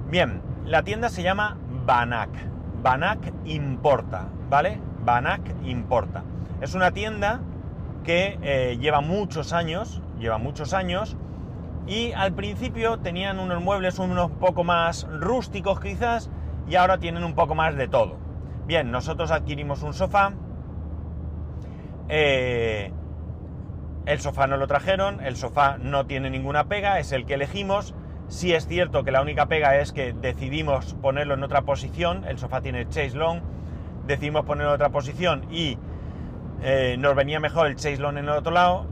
Bien, 0.10 0.42
la 0.66 0.84
tienda 0.84 1.10
se 1.10 1.24
llama 1.24 1.58
Banac. 1.86 2.30
Banac 2.82 3.34
Importa, 3.46 4.28
¿vale? 4.50 4.80
Banac 5.04 5.42
Importa. 5.64 6.24
Es 6.62 6.74
una 6.74 6.92
tienda 6.92 7.42
que 8.04 8.38
eh, 8.42 8.78
lleva 8.80 9.02
muchos 9.02 9.54
años, 9.54 10.02
lleva 10.20 10.38
muchos 10.38 10.74
años, 10.74 11.18
y 11.88 12.14
al 12.14 12.34
principio 12.34 12.98
tenían 12.98 13.40
unos 13.40 13.62
muebles 13.62 14.00
unos 14.00 14.32
poco 14.32 14.64
más 14.64 15.08
rústicos 15.10 15.80
quizás 15.80 16.30
y 16.68 16.76
ahora 16.76 16.98
tienen 16.98 17.24
un 17.24 17.36
poco 17.36 17.54
más 17.54 17.76
de 17.76 17.88
todo. 17.88 18.18
Bien, 18.66 18.90
nosotros 18.90 19.30
adquirimos 19.32 19.84
un 19.84 19.94
sofá. 19.94 20.34
Eh, 22.10 22.92
el 24.06 24.20
sofá 24.20 24.48
no 24.48 24.58
lo 24.58 24.68
trajeron, 24.68 25.22
el 25.22 25.36
sofá 25.36 25.78
no 25.78 26.06
tiene 26.06 26.30
ninguna 26.30 26.66
pega, 26.66 27.00
es 27.00 27.12
el 27.12 27.26
que 27.26 27.36
elegimos. 27.36 27.96
Sí 28.28 28.54
es 28.54 28.68
cierto 28.68 29.04
que 29.04 29.12
la 29.12 29.22
única 29.22 29.48
pega 29.48 29.78
es 29.78 29.92
que 29.92 30.14
decidimos 30.14 30.96
ponerlo 30.96 31.36
en 31.36 31.44
otra 31.44 31.62
posición, 31.62 32.26
el 32.26 32.40
sofá 32.40 32.62
tiene 32.62 32.88
chase 32.88 33.16
long, 33.16 33.42
decidimos 34.08 34.46
ponerlo 34.46 34.72
en 34.72 34.76
otra 34.76 34.90
posición 34.90 35.46
y 35.52 35.78
eh, 36.62 36.96
nos 36.98 37.16
venía 37.16 37.40
mejor 37.40 37.68
el 37.68 37.76
Chase 37.76 37.98
Loan 37.98 38.18
en 38.18 38.26
el 38.26 38.32
otro 38.32 38.52
lado, 38.52 38.88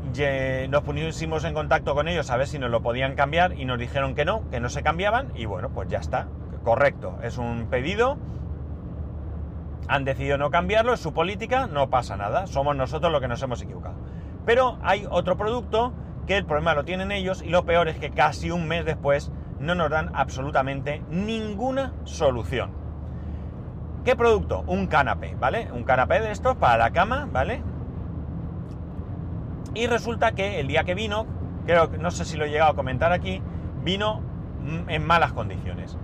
nos 0.70 0.82
pusimos 0.84 1.43
en 1.43 1.53
contacto 1.53 1.96
con 1.96 2.08
ellos 2.08 2.29
a 2.29 2.38
ver 2.38 2.48
si 2.48 2.60
nos 2.60 2.70
lo 2.70 2.82
podían 2.82 3.15
cambiar 3.15 3.58
y 3.58 3.65
nos 3.65 3.79
dijeron 3.79 4.15
que 4.15 4.25
no, 4.25 4.48
que 4.50 4.60
no 4.60 4.70
se 4.70 4.84
cambiaban 4.84 5.32
y 5.36 5.46
bueno, 5.46 5.70
pues 5.70 5.89
ya 5.89 6.00
está, 6.00 6.27
correcto, 6.63 7.17
es 7.24 7.38
un 7.38 7.67
pedido, 7.72 8.17
han 9.88 10.06
decidido 10.06 10.38
no 10.38 10.50
cambiarlo, 10.50 10.94
es 10.94 11.00
su 11.00 11.13
política, 11.13 11.68
no 11.68 11.90
pasa 11.90 12.18
nada, 12.18 12.48
somos 12.48 12.75
nosotros 12.75 13.12
los 13.12 13.22
que 13.22 13.28
nos 13.28 13.42
hemos 13.42 13.62
equivocado. 13.62 13.96
Pero 14.46 14.78
hay 14.82 15.08
otro 15.10 15.38
producto 15.38 15.94
que 16.28 16.38
el 16.38 16.46
problema 16.46 16.74
lo 16.74 16.86
tienen 16.86 17.12
ellos 17.12 17.42
y 17.42 17.50
lo 17.50 17.66
peor 17.66 17.88
es 17.88 17.98
que 17.98 18.12
casi 18.12 18.52
un 18.52 18.68
mes 18.68 18.86
después 18.86 19.32
no 19.60 19.75
nos 19.75 19.90
dan 19.90 20.12
absolutamente 20.13 21.02
ninguna 21.10 21.94
solución. 22.04 22.72
¿Qué 24.04 24.16
producto? 24.16 24.63
Un 24.68 24.88
canapé, 24.88 25.36
¿vale? 25.40 25.70
Un 25.72 25.84
canapé 25.84 26.20
de 26.20 26.32
estos 26.32 26.58
para 26.58 26.78
la 26.78 26.92
cama, 26.92 27.28
¿vale? 27.32 27.63
Y 29.74 29.88
resulta 29.88 30.34
que 30.34 30.60
el 30.60 30.68
día 30.68 30.84
que 30.84 30.94
vino, 30.94 31.25
creo 31.66 31.90
que 31.90 31.98
no 31.98 32.12
sé 32.12 32.25
si 32.25 32.38
lo 32.38 32.46
he 32.46 32.50
llegado 32.50 32.72
a 32.72 32.75
comentar 32.75 33.13
aquí, 33.13 33.42
vino 33.82 34.22
en 34.88 35.06
malas 35.06 35.34
condiciones. 35.34 35.98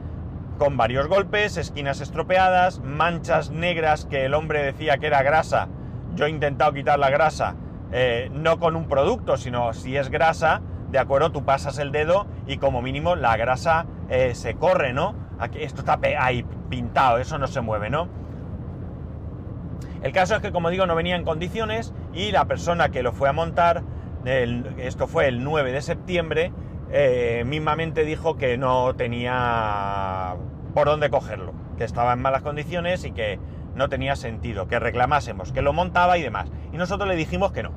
Con 0.59 0.75
varios 0.75 1.07
golpes, 1.07 1.55
esquinas 1.55 2.01
estropeadas, 2.01 2.81
manchas 2.81 3.49
negras 3.49 4.03
que 4.03 4.25
el 4.25 4.33
hombre 4.33 4.61
decía 4.61 4.97
que 4.97 5.07
era 5.07 5.23
grasa. 5.23 5.69
Yo 6.15 6.25
he 6.25 6.29
intentado 6.29 6.73
quitar 6.73 6.99
la 6.99 7.09
grasa 7.09 7.55
eh, 7.93 8.29
no 8.33 8.59
con 8.59 8.75
un 8.75 8.89
producto, 8.89 9.37
sino 9.37 9.71
si 9.71 9.95
es 9.95 10.09
grasa, 10.09 10.61
de 10.91 10.99
acuerdo, 10.99 11.31
tú 11.31 11.45
pasas 11.45 11.79
el 11.79 11.93
dedo 11.93 12.27
y 12.45 12.57
como 12.57 12.81
mínimo 12.81 13.15
la 13.15 13.37
grasa 13.37 13.85
eh, 14.09 14.35
se 14.35 14.55
corre, 14.55 14.91
¿no? 14.91 15.15
Esto 15.53 15.79
está 15.79 15.97
ahí 16.19 16.43
pintado, 16.69 17.19
eso 17.19 17.37
no 17.37 17.47
se 17.47 17.61
mueve, 17.61 17.89
¿no? 17.89 18.09
El 20.03 20.11
caso 20.11 20.35
es 20.35 20.41
que, 20.41 20.51
como 20.51 20.69
digo, 20.71 20.85
no 20.85 20.93
venía 20.93 21.15
en 21.15 21.23
condiciones 21.23 21.93
y 22.13 22.31
la 22.31 22.43
persona 22.45 22.89
que 22.89 23.01
lo 23.01 23.13
fue 23.13 23.29
a 23.29 23.33
montar, 23.33 23.83
esto 24.25 25.07
fue 25.07 25.29
el 25.29 25.41
9 25.41 25.71
de 25.71 25.81
septiembre, 25.81 26.51
eh, 26.91 27.43
mismamente 27.45 28.03
dijo 28.03 28.37
que 28.37 28.57
no 28.57 28.95
tenía 28.95 30.35
por 30.73 30.87
dónde 30.87 31.09
cogerlo, 31.09 31.53
que 31.77 31.83
estaba 31.83 32.13
en 32.13 32.21
malas 32.21 32.41
condiciones 32.41 33.03
y 33.05 33.11
que 33.11 33.39
no 33.75 33.89
tenía 33.89 34.15
sentido, 34.15 34.67
que 34.67 34.79
reclamásemos, 34.79 35.51
que 35.51 35.61
lo 35.61 35.73
montaba 35.73 36.17
y 36.17 36.23
demás. 36.23 36.51
Y 36.73 36.77
nosotros 36.77 37.07
le 37.07 37.15
dijimos 37.15 37.51
que 37.51 37.63
no, 37.63 37.71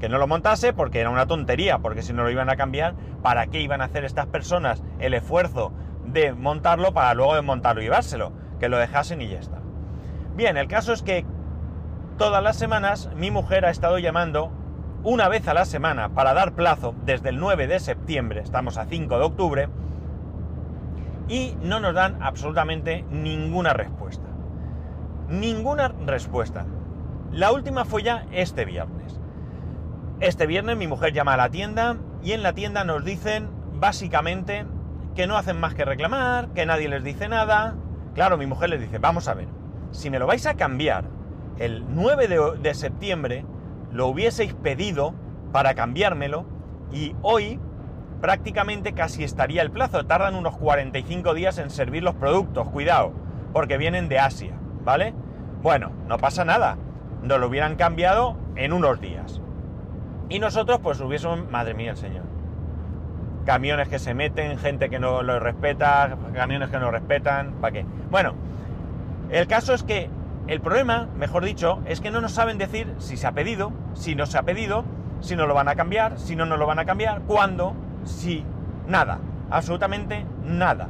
que 0.00 0.08
no 0.08 0.18
lo 0.18 0.26
montase 0.26 0.72
porque 0.72 1.00
era 1.00 1.10
una 1.10 1.26
tontería, 1.26 1.78
porque 1.78 2.02
si 2.02 2.12
no 2.12 2.22
lo 2.24 2.30
iban 2.30 2.50
a 2.50 2.56
cambiar, 2.56 2.94
¿para 3.22 3.46
qué 3.46 3.60
iban 3.60 3.80
a 3.80 3.84
hacer 3.84 4.04
estas 4.04 4.26
personas 4.26 4.82
el 4.98 5.14
esfuerzo 5.14 5.72
de 6.04 6.32
montarlo 6.32 6.92
para 6.92 7.14
luego 7.14 7.34
desmontarlo 7.34 7.80
y 7.80 7.84
llevárselo? 7.84 8.32
Que 8.58 8.68
lo 8.68 8.78
dejasen 8.78 9.20
y 9.22 9.28
ya 9.28 9.38
está. 9.38 9.60
Bien, 10.34 10.56
el 10.56 10.68
caso 10.68 10.92
es 10.92 11.02
que 11.02 11.24
todas 12.18 12.42
las 12.42 12.56
semanas 12.56 13.10
mi 13.14 13.30
mujer 13.30 13.64
ha 13.64 13.70
estado 13.70 13.98
llamando 13.98 14.52
una 15.06 15.28
vez 15.28 15.46
a 15.46 15.54
la 15.54 15.64
semana 15.64 16.08
para 16.08 16.34
dar 16.34 16.54
plazo 16.54 16.92
desde 17.04 17.28
el 17.28 17.38
9 17.38 17.68
de 17.68 17.78
septiembre, 17.78 18.40
estamos 18.40 18.76
a 18.76 18.86
5 18.86 19.16
de 19.16 19.24
octubre, 19.24 19.68
y 21.28 21.56
no 21.62 21.78
nos 21.78 21.94
dan 21.94 22.20
absolutamente 22.20 23.04
ninguna 23.08 23.72
respuesta. 23.72 24.26
Ninguna 25.28 25.94
respuesta. 26.04 26.66
La 27.30 27.52
última 27.52 27.84
fue 27.84 28.02
ya 28.02 28.26
este 28.32 28.64
viernes. 28.64 29.20
Este 30.18 30.44
viernes 30.48 30.76
mi 30.76 30.88
mujer 30.88 31.12
llama 31.12 31.34
a 31.34 31.36
la 31.36 31.50
tienda 31.50 31.98
y 32.24 32.32
en 32.32 32.42
la 32.42 32.52
tienda 32.52 32.82
nos 32.82 33.04
dicen 33.04 33.48
básicamente 33.74 34.66
que 35.14 35.28
no 35.28 35.36
hacen 35.36 35.60
más 35.60 35.74
que 35.74 35.84
reclamar, 35.84 36.48
que 36.48 36.66
nadie 36.66 36.88
les 36.88 37.04
dice 37.04 37.28
nada. 37.28 37.76
Claro, 38.14 38.38
mi 38.38 38.46
mujer 38.46 38.70
les 38.70 38.80
dice, 38.80 38.98
vamos 38.98 39.28
a 39.28 39.34
ver, 39.34 39.46
si 39.92 40.10
me 40.10 40.18
lo 40.18 40.26
vais 40.26 40.46
a 40.46 40.54
cambiar 40.54 41.04
el 41.58 41.84
9 41.94 42.26
de, 42.26 42.58
de 42.60 42.74
septiembre, 42.74 43.44
lo 43.96 44.08
hubieseis 44.08 44.54
pedido 44.54 45.14
para 45.52 45.74
cambiármelo 45.74 46.44
y 46.92 47.14
hoy 47.22 47.58
prácticamente 48.20 48.92
casi 48.92 49.24
estaría 49.24 49.62
el 49.62 49.70
plazo. 49.70 50.06
Tardan 50.06 50.34
unos 50.34 50.56
45 50.56 51.34
días 51.34 51.58
en 51.58 51.70
servir 51.70 52.02
los 52.02 52.14
productos, 52.14 52.68
cuidado, 52.68 53.12
porque 53.52 53.78
vienen 53.78 54.08
de 54.08 54.18
Asia. 54.18 54.56
¿vale? 54.86 55.12
Bueno, 55.62 55.90
no 56.06 56.16
pasa 56.16 56.44
nada, 56.44 56.78
nos 57.22 57.40
lo 57.40 57.48
hubieran 57.48 57.74
cambiado 57.74 58.36
en 58.54 58.72
unos 58.72 59.00
días. 59.00 59.40
Y 60.28 60.38
nosotros 60.38 60.78
pues 60.80 61.00
hubiésemos, 61.00 61.50
madre 61.50 61.74
mía 61.74 61.90
el 61.90 61.96
señor, 61.96 62.22
camiones 63.44 63.88
que 63.88 63.98
se 63.98 64.14
meten, 64.14 64.58
gente 64.58 64.88
que 64.88 65.00
no 65.00 65.22
lo 65.22 65.40
respeta, 65.40 66.16
camiones 66.34 66.70
que 66.70 66.78
no 66.78 66.90
respetan, 66.92 67.54
¿para 67.60 67.72
qué? 67.72 67.84
Bueno, 68.10 68.34
el 69.28 69.48
caso 69.48 69.74
es 69.74 69.82
que 69.82 70.08
el 70.48 70.60
problema, 70.60 71.08
mejor 71.16 71.44
dicho, 71.44 71.80
es 71.86 72.00
que 72.00 72.10
no 72.10 72.20
nos 72.20 72.32
saben 72.32 72.58
decir 72.58 72.94
si 72.98 73.16
se 73.16 73.26
ha 73.26 73.32
pedido, 73.32 73.72
si 73.94 74.14
no 74.14 74.26
se 74.26 74.38
ha 74.38 74.42
pedido, 74.42 74.84
si 75.20 75.34
no 75.34 75.46
lo 75.46 75.54
van 75.54 75.68
a 75.68 75.74
cambiar, 75.74 76.18
si 76.18 76.36
no 76.36 76.46
no 76.46 76.56
lo 76.56 76.66
van 76.66 76.78
a 76.78 76.84
cambiar, 76.84 77.22
cuándo, 77.22 77.74
si, 78.04 78.44
nada, 78.86 79.18
absolutamente 79.50 80.24
nada. 80.44 80.88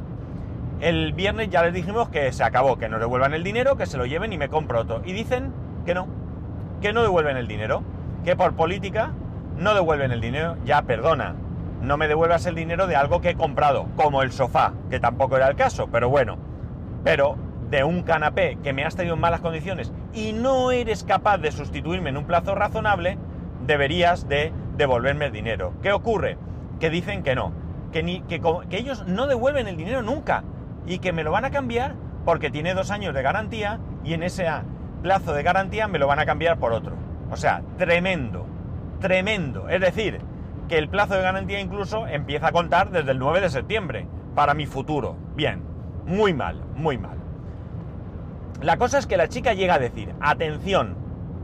El 0.79 1.13
viernes 1.13 1.49
ya 1.49 1.63
les 1.63 1.73
dijimos 1.73 2.09
que 2.09 2.31
se 2.31 2.43
acabó, 2.43 2.77
que 2.77 2.87
nos 2.87 2.99
devuelvan 2.99 3.33
el 3.33 3.43
dinero, 3.43 3.77
que 3.77 3.87
se 3.87 3.97
lo 3.97 4.05
lleven 4.05 4.31
y 4.31 4.37
me 4.37 4.47
compro 4.47 4.81
otro. 4.81 5.01
Y 5.03 5.13
dicen 5.13 5.51
que 5.85 5.95
no, 5.95 6.07
que 6.81 6.93
no 6.93 7.01
devuelven 7.01 7.35
el 7.35 7.47
dinero, 7.47 7.81
que 8.23 8.35
por 8.35 8.53
política 8.53 9.11
no 9.57 9.73
devuelven 9.73 10.11
el 10.11 10.21
dinero. 10.21 10.55
Ya, 10.65 10.83
perdona, 10.83 11.33
no 11.81 11.97
me 11.97 12.07
devuelvas 12.07 12.45
el 12.45 12.53
dinero 12.53 12.85
de 12.85 12.95
algo 12.95 13.21
que 13.21 13.31
he 13.31 13.35
comprado, 13.35 13.87
como 13.95 14.21
el 14.21 14.31
sofá, 14.31 14.73
que 14.91 14.99
tampoco 14.99 15.37
era 15.37 15.47
el 15.47 15.55
caso, 15.55 15.87
pero 15.91 16.09
bueno. 16.09 16.37
Pero 17.03 17.37
de 17.69 17.83
un 17.83 18.03
canapé 18.03 18.57
que 18.63 18.73
me 18.73 18.85
has 18.85 18.95
traído 18.95 19.15
en 19.15 19.21
malas 19.21 19.41
condiciones 19.41 19.91
y 20.13 20.33
no 20.33 20.71
eres 20.71 21.03
capaz 21.03 21.37
de 21.37 21.51
sustituirme 21.51 22.09
en 22.09 22.17
un 22.17 22.25
plazo 22.25 22.55
razonable, 22.55 23.17
deberías 23.65 24.27
de 24.27 24.53
devolverme 24.77 25.25
el 25.25 25.31
dinero. 25.31 25.73
¿Qué 25.81 25.91
ocurre? 25.91 26.37
Que 26.79 26.89
dicen 26.89 27.23
que 27.23 27.35
no, 27.35 27.51
que, 27.91 28.03
ni, 28.03 28.21
que 28.21 28.41
ellos 28.71 29.05
no 29.07 29.27
devuelven 29.27 29.67
el 29.67 29.77
dinero 29.77 30.01
nunca 30.01 30.43
y 30.85 30.99
que 30.99 31.11
me 31.11 31.23
lo 31.23 31.31
van 31.31 31.45
a 31.45 31.51
cambiar 31.51 31.95
porque 32.25 32.49
tiene 32.49 32.73
dos 32.73 32.91
años 32.91 33.13
de 33.13 33.21
garantía 33.21 33.79
y 34.03 34.13
en 34.13 34.23
ese 34.23 34.47
plazo 35.01 35.33
de 35.33 35.43
garantía 35.43 35.87
me 35.87 35.99
lo 35.99 36.07
van 36.07 36.19
a 36.19 36.25
cambiar 36.25 36.57
por 36.57 36.73
otro. 36.73 36.95
O 37.29 37.35
sea, 37.35 37.61
tremendo, 37.77 38.45
tremendo. 38.99 39.69
Es 39.69 39.81
decir, 39.81 40.21
que 40.67 40.77
el 40.77 40.89
plazo 40.89 41.15
de 41.15 41.21
garantía 41.21 41.59
incluso 41.59 42.07
empieza 42.07 42.47
a 42.47 42.51
contar 42.51 42.91
desde 42.91 43.11
el 43.11 43.19
9 43.19 43.41
de 43.41 43.49
septiembre 43.49 44.07
para 44.35 44.53
mi 44.53 44.65
futuro. 44.65 45.15
Bien, 45.35 45.61
muy 46.05 46.33
mal, 46.33 46.61
muy 46.75 46.97
mal. 46.97 47.17
La 48.61 48.77
cosa 48.77 48.97
es 48.97 49.05
que 49.05 49.17
la 49.17 49.27
chica 49.27 49.53
llega 49.53 49.75
a 49.75 49.79
decir, 49.79 50.13
atención, 50.19 50.95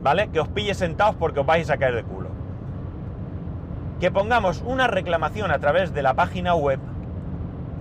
¿vale? 0.01 0.29
Que 0.29 0.39
os 0.39 0.47
pille 0.47 0.73
sentados 0.73 1.15
porque 1.15 1.41
os 1.41 1.45
vais 1.45 1.69
a 1.69 1.77
caer 1.77 1.95
de 1.95 2.03
culo. 2.03 2.29
Que 3.99 4.09
pongamos 4.09 4.63
una 4.65 4.87
reclamación 4.87 5.51
a 5.51 5.59
través 5.59 5.93
de 5.93 6.01
la 6.01 6.15
página 6.15 6.55
web 6.55 6.79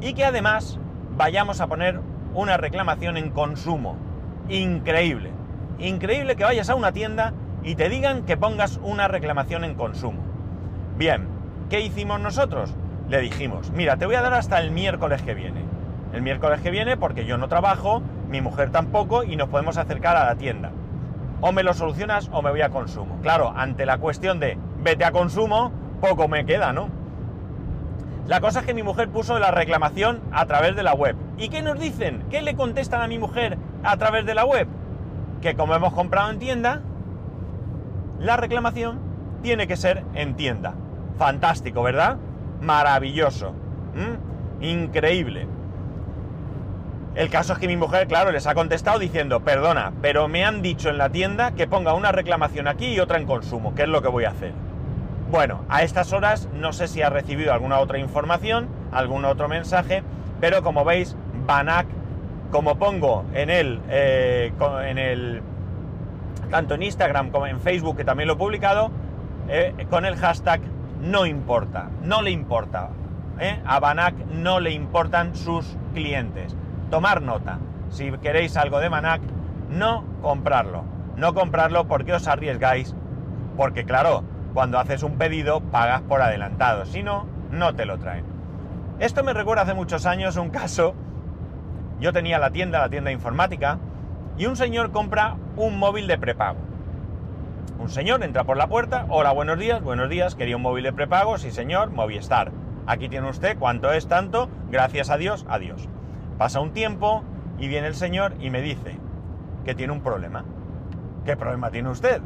y 0.00 0.12
que 0.12 0.24
además 0.24 0.78
vayamos 1.16 1.60
a 1.60 1.66
poner 1.66 2.00
una 2.34 2.58
reclamación 2.58 3.16
en 3.16 3.30
consumo. 3.30 3.96
Increíble. 4.48 5.30
Increíble 5.78 6.36
que 6.36 6.44
vayas 6.44 6.68
a 6.68 6.74
una 6.74 6.92
tienda 6.92 7.32
y 7.62 7.74
te 7.74 7.88
digan 7.88 8.24
que 8.24 8.36
pongas 8.36 8.78
una 8.82 9.08
reclamación 9.08 9.64
en 9.64 9.74
consumo. 9.74 10.20
Bien, 10.98 11.26
¿qué 11.70 11.80
hicimos 11.80 12.20
nosotros? 12.20 12.74
Le 13.08 13.20
dijimos, 13.20 13.70
mira, 13.70 13.96
te 13.96 14.06
voy 14.06 14.14
a 14.14 14.22
dar 14.22 14.34
hasta 14.34 14.60
el 14.60 14.70
miércoles 14.72 15.22
que 15.22 15.34
viene. 15.34 15.64
El 16.12 16.22
miércoles 16.22 16.60
que 16.60 16.70
viene 16.70 16.96
porque 16.96 17.24
yo 17.24 17.38
no 17.38 17.48
trabajo, 17.48 18.02
mi 18.32 18.40
mujer 18.40 18.70
tampoco 18.70 19.22
y 19.22 19.36
nos 19.36 19.48
podemos 19.50 19.76
acercar 19.76 20.16
a 20.16 20.24
la 20.24 20.34
tienda. 20.34 20.72
O 21.42 21.52
me 21.52 21.62
lo 21.62 21.74
solucionas 21.74 22.30
o 22.32 22.42
me 22.42 22.50
voy 22.50 22.62
a 22.62 22.70
consumo. 22.70 23.18
Claro, 23.22 23.52
ante 23.54 23.86
la 23.86 23.98
cuestión 23.98 24.40
de 24.40 24.58
vete 24.82 25.04
a 25.04 25.12
consumo, 25.12 25.70
poco 26.00 26.26
me 26.26 26.44
queda, 26.46 26.72
¿no? 26.72 26.88
La 28.26 28.40
cosa 28.40 28.60
es 28.60 28.66
que 28.66 28.74
mi 28.74 28.82
mujer 28.82 29.10
puso 29.10 29.38
la 29.38 29.50
reclamación 29.50 30.20
a 30.32 30.46
través 30.46 30.74
de 30.76 30.82
la 30.82 30.94
web. 30.94 31.14
¿Y 31.36 31.50
qué 31.50 31.60
nos 31.60 31.78
dicen? 31.78 32.24
¿Qué 32.30 32.40
le 32.40 32.56
contestan 32.56 33.02
a 33.02 33.08
mi 33.08 33.18
mujer 33.18 33.58
a 33.84 33.96
través 33.98 34.24
de 34.24 34.34
la 34.34 34.44
web? 34.44 34.66
Que 35.42 35.54
como 35.54 35.74
hemos 35.74 35.92
comprado 35.92 36.30
en 36.30 36.38
tienda, 36.38 36.80
la 38.18 38.36
reclamación 38.36 39.00
tiene 39.42 39.66
que 39.66 39.76
ser 39.76 40.04
en 40.14 40.36
tienda. 40.36 40.74
Fantástico, 41.18 41.82
¿verdad? 41.82 42.16
Maravilloso. 42.60 43.52
Increíble. 44.60 45.48
El 47.14 47.28
caso 47.28 47.52
es 47.52 47.58
que 47.58 47.66
mi 47.66 47.76
mujer, 47.76 48.06
claro, 48.08 48.32
les 48.32 48.46
ha 48.46 48.54
contestado 48.54 48.98
diciendo, 48.98 49.40
perdona, 49.40 49.92
pero 50.00 50.28
me 50.28 50.46
han 50.46 50.62
dicho 50.62 50.88
en 50.88 50.96
la 50.96 51.10
tienda 51.10 51.52
que 51.52 51.66
ponga 51.66 51.92
una 51.92 52.10
reclamación 52.10 52.68
aquí 52.68 52.86
y 52.86 53.00
otra 53.00 53.18
en 53.18 53.26
consumo, 53.26 53.74
¿qué 53.74 53.82
es 53.82 53.88
lo 53.88 54.00
que 54.00 54.08
voy 54.08 54.24
a 54.24 54.30
hacer? 54.30 54.52
Bueno, 55.30 55.64
a 55.68 55.82
estas 55.82 56.14
horas 56.14 56.48
no 56.54 56.72
sé 56.72 56.88
si 56.88 57.02
ha 57.02 57.10
recibido 57.10 57.52
alguna 57.52 57.80
otra 57.80 57.98
información, 57.98 58.68
algún 58.92 59.26
otro 59.26 59.46
mensaje, 59.46 60.02
pero 60.40 60.62
como 60.62 60.86
veis, 60.86 61.14
Banac, 61.46 61.86
como 62.50 62.78
pongo 62.78 63.26
en 63.34 63.50
el, 63.50 63.80
eh, 63.90 64.52
en 64.86 64.98
el 64.98 65.42
tanto 66.50 66.74
en 66.74 66.82
Instagram 66.82 67.30
como 67.30 67.46
en 67.46 67.60
Facebook, 67.60 67.96
que 67.96 68.04
también 68.04 68.26
lo 68.26 68.34
he 68.34 68.36
publicado, 68.36 68.90
eh, 69.48 69.86
con 69.90 70.06
el 70.06 70.16
hashtag 70.16 70.60
no 71.00 71.26
importa, 71.26 71.90
no 72.02 72.22
le 72.22 72.30
importa. 72.30 72.90
Eh, 73.38 73.60
a 73.66 73.80
Banac 73.80 74.14
no 74.32 74.60
le 74.60 74.70
importan 74.70 75.34
sus 75.34 75.76
clientes. 75.94 76.56
Tomar 76.92 77.22
nota. 77.22 77.58
Si 77.88 78.12
queréis 78.18 78.54
algo 78.58 78.78
de 78.78 78.90
Banac, 78.90 79.22
no 79.70 80.04
comprarlo. 80.20 80.84
No 81.16 81.32
comprarlo 81.32 81.88
porque 81.88 82.12
os 82.12 82.28
arriesgáis 82.28 82.94
Porque 83.56 83.86
claro, 83.86 84.24
cuando 84.52 84.78
haces 84.78 85.02
un 85.02 85.16
pedido 85.16 85.62
pagas 85.62 86.02
por 86.02 86.20
adelantado, 86.20 86.84
si 86.84 87.02
no, 87.02 87.26
no 87.50 87.74
te 87.74 87.86
lo 87.86 87.98
traen. 87.98 88.26
Esto 88.98 89.24
me 89.24 89.32
recuerda 89.32 89.62
hace 89.62 89.72
muchos 89.72 90.04
años 90.04 90.36
un 90.36 90.50
caso, 90.50 90.94
yo 91.98 92.12
tenía 92.12 92.38
la 92.38 92.50
tienda, 92.50 92.80
la 92.80 92.90
tienda 92.90 93.10
informática, 93.10 93.78
y 94.36 94.44
un 94.44 94.56
señor 94.56 94.92
compra 94.92 95.36
un 95.56 95.78
móvil 95.78 96.06
de 96.06 96.18
prepago. 96.18 96.58
Un 97.78 97.88
señor 97.88 98.22
entra 98.22 98.44
por 98.44 98.58
la 98.58 98.66
puerta, 98.66 99.06
hola, 99.08 99.32
buenos 99.32 99.58
días, 99.58 99.82
buenos 99.82 100.10
días, 100.10 100.34
quería 100.34 100.56
un 100.56 100.62
móvil 100.62 100.84
de 100.84 100.92
prepago, 100.92 101.38
sí 101.38 101.52
señor, 101.52 101.90
Movistar. 101.90 102.52
Aquí 102.86 103.08
tiene 103.08 103.30
usted, 103.30 103.58
¿cuánto 103.58 103.92
es 103.92 104.08
tanto? 104.08 104.50
Gracias 104.70 105.08
a 105.08 105.16
Dios, 105.16 105.46
adiós. 105.48 105.88
Pasa 106.42 106.58
un 106.58 106.72
tiempo 106.72 107.22
y 107.56 107.68
viene 107.68 107.86
el 107.86 107.94
señor 107.94 108.34
y 108.40 108.50
me 108.50 108.62
dice 108.62 108.98
que 109.64 109.76
tiene 109.76 109.92
un 109.92 110.00
problema. 110.00 110.44
¿Qué 111.24 111.36
problema 111.36 111.70
tiene 111.70 111.88
usted? 111.88 112.20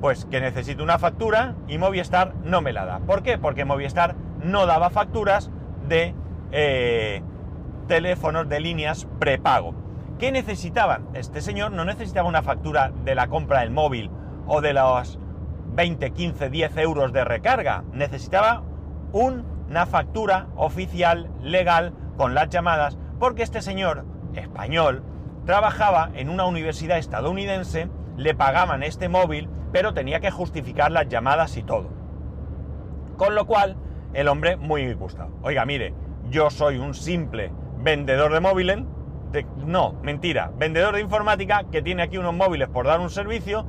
Pues 0.00 0.24
que 0.24 0.40
necesito 0.40 0.82
una 0.82 0.98
factura 0.98 1.54
y 1.68 1.78
Movistar 1.78 2.34
no 2.42 2.62
me 2.62 2.72
la 2.72 2.84
da. 2.84 2.98
¿Por 2.98 3.22
qué? 3.22 3.38
Porque 3.38 3.64
Movistar 3.64 4.16
no 4.42 4.66
daba 4.66 4.90
facturas 4.90 5.52
de 5.86 6.16
eh, 6.50 7.22
teléfonos 7.86 8.48
de 8.48 8.58
líneas 8.58 9.06
prepago. 9.20 9.72
¿Qué 10.18 10.32
necesitaba? 10.32 11.02
Este 11.12 11.40
señor 11.40 11.70
no 11.70 11.84
necesitaba 11.84 12.28
una 12.28 12.42
factura 12.42 12.90
de 13.04 13.14
la 13.14 13.28
compra 13.28 13.60
del 13.60 13.70
móvil 13.70 14.10
o 14.48 14.62
de 14.62 14.72
los 14.72 15.20
20, 15.76 16.10
15, 16.10 16.50
10 16.50 16.76
euros 16.78 17.12
de 17.12 17.22
recarga. 17.22 17.84
Necesitaba 17.92 18.64
una 19.12 19.86
factura 19.86 20.48
oficial, 20.56 21.30
legal, 21.40 21.92
con 22.16 22.34
las 22.34 22.48
llamadas, 22.48 22.98
porque 23.24 23.42
este 23.42 23.62
señor 23.62 24.04
español 24.34 25.02
trabajaba 25.46 26.10
en 26.12 26.28
una 26.28 26.44
universidad 26.44 26.98
estadounidense, 26.98 27.88
le 28.18 28.34
pagaban 28.34 28.82
este 28.82 29.08
móvil, 29.08 29.48
pero 29.72 29.94
tenía 29.94 30.20
que 30.20 30.30
justificar 30.30 30.92
las 30.92 31.08
llamadas 31.08 31.56
y 31.56 31.62
todo. 31.62 31.88
Con 33.16 33.34
lo 33.34 33.46
cual, 33.46 33.78
el 34.12 34.28
hombre 34.28 34.58
muy 34.58 34.92
gustado. 34.92 35.30
Oiga, 35.40 35.64
mire, 35.64 35.94
yo 36.28 36.50
soy 36.50 36.76
un 36.76 36.92
simple 36.92 37.50
vendedor 37.78 38.30
de 38.30 38.40
móviles, 38.40 38.80
no, 39.56 39.94
mentira, 40.02 40.52
vendedor 40.58 40.94
de 40.94 41.00
informática 41.00 41.64
que 41.72 41.80
tiene 41.80 42.02
aquí 42.02 42.18
unos 42.18 42.34
móviles 42.34 42.68
por 42.68 42.86
dar 42.86 43.00
un 43.00 43.08
servicio, 43.08 43.66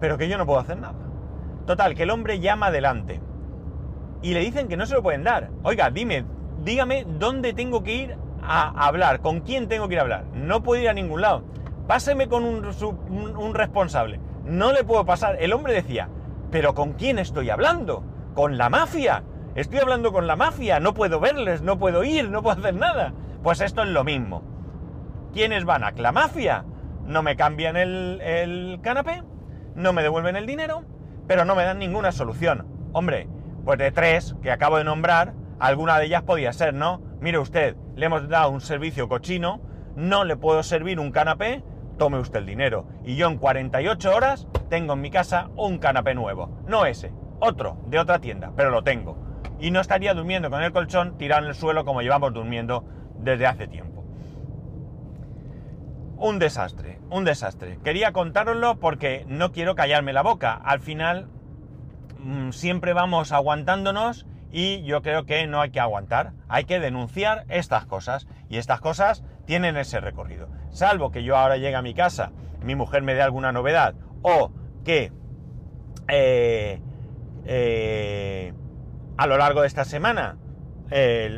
pero 0.00 0.18
que 0.18 0.28
yo 0.28 0.36
no 0.36 0.46
puedo 0.46 0.58
hacer 0.58 0.78
nada. 0.78 0.98
Total, 1.64 1.94
que 1.94 2.02
el 2.02 2.10
hombre 2.10 2.40
llama 2.40 2.66
adelante 2.66 3.20
y 4.20 4.34
le 4.34 4.40
dicen 4.40 4.66
que 4.66 4.76
no 4.76 4.84
se 4.84 4.96
lo 4.96 5.02
pueden 5.04 5.22
dar. 5.22 5.50
Oiga, 5.62 5.90
dime, 5.90 6.24
dígame 6.64 7.06
dónde 7.20 7.52
tengo 7.52 7.84
que 7.84 7.94
ir 7.94 8.29
a 8.52 8.86
hablar, 8.86 9.20
con 9.20 9.40
quién 9.40 9.68
tengo 9.68 9.86
que 9.86 9.94
ir 9.94 10.00
a 10.00 10.02
hablar. 10.02 10.24
No 10.34 10.62
puedo 10.62 10.82
ir 10.82 10.88
a 10.88 10.92
ningún 10.92 11.20
lado. 11.20 11.44
Páseme 11.86 12.28
con 12.28 12.44
un, 12.44 12.64
un 13.36 13.54
responsable. 13.54 14.20
No 14.44 14.72
le 14.72 14.82
puedo 14.82 15.04
pasar. 15.06 15.36
El 15.40 15.52
hombre 15.52 15.72
decía, 15.72 16.08
pero 16.50 16.74
¿con 16.74 16.94
quién 16.94 17.18
estoy 17.18 17.48
hablando? 17.50 18.04
¿Con 18.34 18.58
la 18.58 18.68
mafia? 18.68 19.22
Estoy 19.54 19.78
hablando 19.78 20.12
con 20.12 20.26
la 20.26 20.36
mafia, 20.36 20.80
no 20.80 20.94
puedo 20.94 21.20
verles, 21.20 21.62
no 21.62 21.78
puedo 21.78 22.04
ir, 22.04 22.30
no 22.30 22.42
puedo 22.42 22.58
hacer 22.58 22.74
nada. 22.74 23.12
Pues 23.42 23.60
esto 23.60 23.82
es 23.82 23.88
lo 23.88 24.04
mismo. 24.04 24.42
¿Quiénes 25.32 25.64
van 25.64 25.84
a 25.84 25.92
la 25.92 26.12
mafia? 26.12 26.64
No 27.04 27.22
me 27.22 27.36
cambian 27.36 27.76
el, 27.76 28.20
el 28.20 28.80
canapé, 28.82 29.22
no 29.74 29.92
me 29.92 30.02
devuelven 30.02 30.36
el 30.36 30.46
dinero, 30.46 30.84
pero 31.26 31.44
no 31.44 31.54
me 31.54 31.64
dan 31.64 31.78
ninguna 31.78 32.12
solución. 32.12 32.66
Hombre, 32.92 33.28
pues 33.64 33.78
de 33.78 33.92
tres 33.92 34.34
que 34.42 34.50
acabo 34.50 34.78
de 34.78 34.84
nombrar, 34.84 35.34
alguna 35.58 35.98
de 35.98 36.06
ellas 36.06 36.22
podía 36.22 36.52
ser, 36.52 36.74
¿no? 36.74 37.00
Mire 37.20 37.38
usted, 37.38 37.76
le 38.00 38.06
hemos 38.06 38.28
dado 38.30 38.50
un 38.50 38.62
servicio 38.62 39.08
cochino, 39.10 39.60
no 39.94 40.24
le 40.24 40.36
puedo 40.36 40.62
servir 40.62 40.98
un 40.98 41.12
canapé, 41.12 41.62
tome 41.98 42.18
usted 42.18 42.38
el 42.38 42.46
dinero. 42.46 42.86
Y 43.04 43.16
yo 43.16 43.28
en 43.28 43.36
48 43.36 44.16
horas 44.16 44.48
tengo 44.70 44.94
en 44.94 45.02
mi 45.02 45.10
casa 45.10 45.50
un 45.54 45.76
canapé 45.76 46.14
nuevo. 46.14 46.62
No 46.66 46.86
ese, 46.86 47.12
otro, 47.40 47.76
de 47.88 47.98
otra 47.98 48.18
tienda, 48.18 48.52
pero 48.56 48.70
lo 48.70 48.82
tengo 48.82 49.30
y 49.60 49.70
no 49.70 49.80
estaría 49.80 50.14
durmiendo 50.14 50.48
con 50.48 50.62
el 50.62 50.72
colchón 50.72 51.18
tirado 51.18 51.42
en 51.42 51.48
el 51.50 51.54
suelo 51.54 51.84
como 51.84 52.00
llevamos 52.00 52.32
durmiendo 52.32 52.84
desde 53.18 53.46
hace 53.46 53.68
tiempo. 53.68 54.02
Un 56.16 56.38
desastre, 56.38 56.98
un 57.10 57.24
desastre. 57.24 57.78
Quería 57.84 58.12
contároslo 58.12 58.80
porque 58.80 59.26
no 59.28 59.52
quiero 59.52 59.74
callarme 59.74 60.14
la 60.14 60.22
boca. 60.22 60.54
Al 60.54 60.80
final 60.80 61.28
mm, 62.18 62.50
siempre 62.52 62.94
vamos 62.94 63.32
aguantándonos 63.32 64.26
y 64.50 64.82
yo 64.82 65.02
creo 65.02 65.26
que 65.26 65.46
no 65.46 65.60
hay 65.60 65.70
que 65.70 65.80
aguantar. 65.80 66.32
Hay 66.48 66.64
que 66.64 66.80
denunciar 66.80 67.44
estas 67.48 67.86
cosas 67.86 68.26
y 68.48 68.56
estas 68.56 68.80
cosas 68.80 69.24
tienen 69.46 69.76
ese 69.76 70.00
recorrido. 70.00 70.48
Salvo 70.70 71.10
que 71.10 71.22
yo 71.22 71.36
ahora 71.36 71.56
llegue 71.56 71.76
a 71.76 71.82
mi 71.82 71.94
casa, 71.94 72.32
mi 72.62 72.74
mujer 72.74 73.02
me 73.02 73.14
dé 73.14 73.22
alguna 73.22 73.52
novedad 73.52 73.94
o 74.22 74.52
que 74.84 75.12
eh, 76.08 76.80
eh, 77.44 78.52
a 79.16 79.26
lo 79.26 79.36
largo 79.36 79.62
de 79.62 79.66
esta 79.66 79.84
semana, 79.84 80.36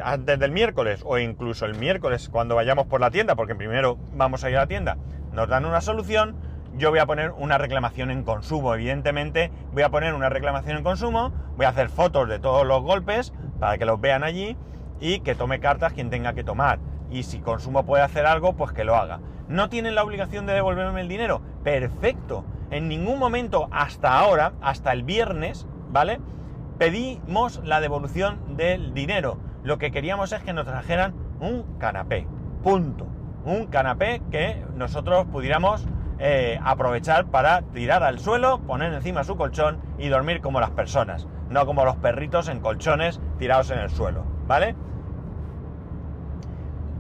antes 0.02 0.38
del 0.38 0.50
miércoles 0.50 1.02
o 1.04 1.18
incluso 1.18 1.66
el 1.66 1.74
miércoles 1.74 2.30
cuando 2.30 2.54
vayamos 2.54 2.86
por 2.86 3.00
la 3.00 3.10
tienda, 3.10 3.34
porque 3.34 3.54
primero 3.54 3.98
vamos 4.14 4.44
a 4.44 4.50
ir 4.50 4.56
a 4.56 4.60
la 4.60 4.66
tienda, 4.66 4.96
nos 5.32 5.48
dan 5.48 5.66
una 5.66 5.80
solución, 5.80 6.36
yo 6.76 6.90
voy 6.90 6.98
a 6.98 7.06
poner 7.06 7.32
una 7.32 7.58
reclamación 7.58 8.10
en 8.10 8.24
consumo, 8.24 8.74
evidentemente 8.74 9.50
voy 9.72 9.82
a 9.82 9.90
poner 9.90 10.14
una 10.14 10.28
reclamación 10.28 10.78
en 10.78 10.84
consumo, 10.84 11.32
voy 11.56 11.66
a 11.66 11.70
hacer 11.70 11.88
fotos 11.88 12.28
de 12.28 12.38
todos 12.38 12.66
los 12.66 12.82
golpes 12.82 13.32
para 13.58 13.78
que 13.78 13.84
los 13.84 14.00
vean 14.00 14.24
allí 14.24 14.56
y 15.00 15.20
que 15.20 15.34
tome 15.34 15.60
cartas 15.60 15.92
quien 15.92 16.10
tenga 16.10 16.32
que 16.32 16.44
tomar. 16.44 16.78
Y 17.10 17.24
si 17.24 17.40
consumo 17.40 17.84
puede 17.84 18.02
hacer 18.02 18.26
algo, 18.26 18.54
pues 18.54 18.72
que 18.72 18.84
lo 18.84 18.96
haga. 18.96 19.20
¿No 19.48 19.68
tienen 19.68 19.94
la 19.94 20.02
obligación 20.02 20.46
de 20.46 20.54
devolverme 20.54 21.02
el 21.02 21.08
dinero? 21.08 21.42
Perfecto. 21.62 22.44
En 22.70 22.88
ningún 22.88 23.18
momento 23.18 23.68
hasta 23.70 24.18
ahora, 24.18 24.52
hasta 24.62 24.92
el 24.92 25.02
viernes, 25.02 25.66
¿vale? 25.90 26.20
pedimos 26.82 27.60
la 27.64 27.80
devolución 27.80 28.56
del 28.56 28.92
dinero. 28.92 29.38
Lo 29.62 29.78
que 29.78 29.92
queríamos 29.92 30.32
es 30.32 30.42
que 30.42 30.52
nos 30.52 30.66
trajeran 30.66 31.14
un 31.38 31.78
canapé. 31.78 32.26
Punto. 32.64 33.06
Un 33.44 33.68
canapé 33.68 34.20
que 34.32 34.64
nosotros 34.74 35.26
pudiéramos 35.30 35.86
eh, 36.24 36.60
aprovechar 36.62 37.26
para 37.26 37.62
tirar 37.62 38.04
al 38.04 38.20
suelo, 38.20 38.60
poner 38.60 38.92
encima 38.92 39.24
su 39.24 39.36
colchón 39.36 39.80
y 39.98 40.06
dormir 40.06 40.40
como 40.40 40.60
las 40.60 40.70
personas, 40.70 41.26
no 41.50 41.66
como 41.66 41.84
los 41.84 41.96
perritos 41.96 42.46
en 42.48 42.60
colchones 42.60 43.20
tirados 43.40 43.72
en 43.72 43.80
el 43.80 43.90
suelo, 43.90 44.24
¿vale? 44.46 44.76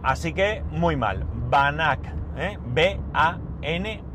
Así 0.02 0.32
que 0.32 0.64
muy 0.72 0.96
mal. 0.96 1.24
Banac, 1.48 2.00
¿eh? 2.36 2.58
B-A-N-A-K, 2.66 4.08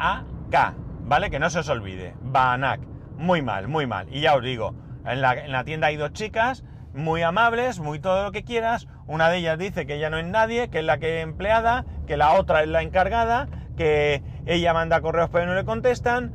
¿vale? 1.06 1.30
Que 1.30 1.40
no 1.40 1.50
se 1.50 1.60
os 1.60 1.70
olvide. 1.70 2.14
Banac. 2.22 2.82
Muy 3.16 3.42
mal, 3.42 3.70
muy 3.70 3.88
mal. 3.88 4.08
Y 4.12 4.20
ya 4.20 4.36
os 4.36 4.44
digo, 4.44 4.76
en 5.06 5.22
la, 5.22 5.64
tienda 5.64 5.88
hay 5.88 5.96
dos 5.96 6.12
chicas, 6.12 6.66
muy 6.94 7.22
amables, 7.22 7.80
muy 7.80 8.00
todo 8.00 8.24
lo 8.26 8.34
que 8.34 8.44
quieras. 8.44 8.90
Una 9.06 9.30
de 9.30 9.38
ellas 9.38 9.58
dice 9.58 9.86
que 9.86 9.96
ella 9.96 10.10
no 10.10 10.18
es 10.18 10.26
nadie, 10.26 10.70
que 10.70 10.80
es 10.80 10.86
la 10.86 10.98
que 10.98 11.20
es 11.20 11.24
empleada, 11.24 11.86
que 12.08 12.18
la 12.18 12.34
otra 12.34 12.62
es 12.62 12.68
la 12.68 12.82
encargada, 12.82 13.48
que 13.78 14.22
ella 14.48 14.74
manda 14.74 15.02
correos 15.02 15.30
pero 15.32 15.46
no 15.46 15.54
le 15.54 15.66
contestan. 15.66 16.34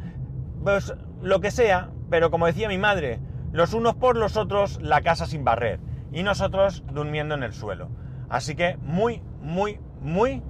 Pues 0.62 0.94
lo 1.20 1.40
que 1.40 1.50
sea, 1.50 1.90
pero 2.10 2.30
como 2.30 2.46
decía 2.46 2.68
mi 2.68 2.78
madre, 2.78 3.20
los 3.52 3.74
unos 3.74 3.94
por 3.96 4.16
los 4.16 4.36
otros 4.36 4.80
la 4.80 5.00
casa 5.00 5.26
sin 5.26 5.44
barrer 5.44 5.80
y 6.12 6.22
nosotros 6.22 6.84
durmiendo 6.92 7.34
en 7.34 7.42
el 7.42 7.52
suelo. 7.52 7.88
Así 8.28 8.54
que 8.54 8.76
muy, 8.82 9.22
muy, 9.40 9.80
muy 10.00 10.42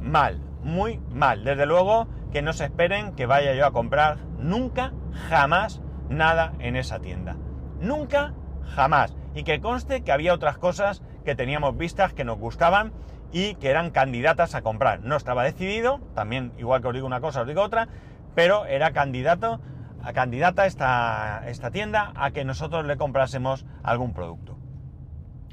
mal, 0.00 0.40
muy 0.62 0.98
mal. 1.10 1.44
Desde 1.44 1.66
luego 1.66 2.08
que 2.32 2.42
no 2.42 2.52
se 2.52 2.64
esperen 2.64 3.14
que 3.14 3.26
vaya 3.26 3.54
yo 3.54 3.66
a 3.66 3.72
comprar 3.72 4.18
nunca, 4.38 4.92
jamás 5.28 5.82
nada 6.08 6.54
en 6.58 6.76
esa 6.76 7.00
tienda. 7.00 7.36
Nunca, 7.80 8.34
jamás. 8.74 9.16
Y 9.34 9.42
que 9.42 9.60
conste 9.60 10.02
que 10.02 10.12
había 10.12 10.34
otras 10.34 10.58
cosas 10.58 11.02
que 11.24 11.34
teníamos 11.34 11.76
vistas 11.76 12.12
que 12.12 12.24
nos 12.24 12.38
gustaban 12.38 12.92
y 13.32 13.54
que 13.56 13.70
eran 13.70 13.90
candidatas 13.90 14.54
a 14.54 14.62
comprar. 14.62 15.00
No 15.00 15.16
estaba 15.16 15.44
decidido, 15.44 16.00
también 16.14 16.52
igual 16.58 16.82
que 16.82 16.88
os 16.88 16.94
digo 16.94 17.06
una 17.06 17.20
cosa, 17.20 17.42
os 17.42 17.46
digo 17.46 17.62
otra, 17.62 17.88
pero 18.34 18.66
era 18.66 18.92
candidato, 18.92 19.60
a 20.02 20.12
candidata 20.12 20.66
esta, 20.66 21.42
esta 21.46 21.70
tienda 21.70 22.12
a 22.16 22.30
que 22.30 22.44
nosotros 22.44 22.84
le 22.86 22.96
comprásemos 22.96 23.66
algún 23.82 24.12
producto. 24.12 24.58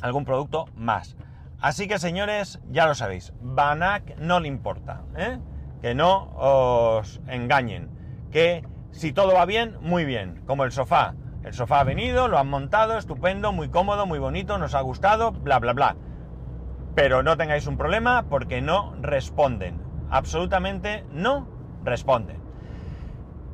Algún 0.02 0.26
producto 0.26 0.66
más. 0.76 1.16
Así 1.60 1.88
que 1.88 2.00
señores, 2.00 2.60
ya 2.70 2.86
lo 2.86 2.96
sabéis, 2.96 3.34
Banac 3.42 4.18
no 4.18 4.40
le 4.40 4.48
importa, 4.48 5.02
¿eh? 5.16 5.40
que 5.82 5.96
no 5.96 6.30
os 6.36 7.20
engañen, 7.28 7.90
que 8.32 8.64
si 8.92 9.12
todo 9.12 9.34
va 9.34 9.46
bien, 9.46 9.78
muy 9.82 10.06
bien, 10.06 10.44
como 10.46 10.64
el 10.64 10.72
sofá. 10.72 11.16
El 11.44 11.54
sofá 11.54 11.80
ha 11.80 11.84
venido, 11.84 12.28
lo 12.28 12.38
han 12.38 12.50
montado, 12.50 12.98
estupendo, 12.98 13.54
muy 13.54 13.70
cómodo, 13.70 14.06
muy 14.06 14.20
bonito, 14.20 14.58
nos 14.58 14.76
ha 14.76 14.82
gustado, 14.82 15.32
bla, 15.32 15.60
bla, 15.60 15.74
bla. 15.74 15.96
Pero 16.98 17.22
no 17.22 17.38
tengáis 17.38 17.68
un 17.68 17.78
problema 17.78 18.24
porque 18.28 18.60
no 18.60 18.96
responden. 19.00 19.80
Absolutamente 20.10 21.06
no 21.12 21.48
responden. 21.84 22.38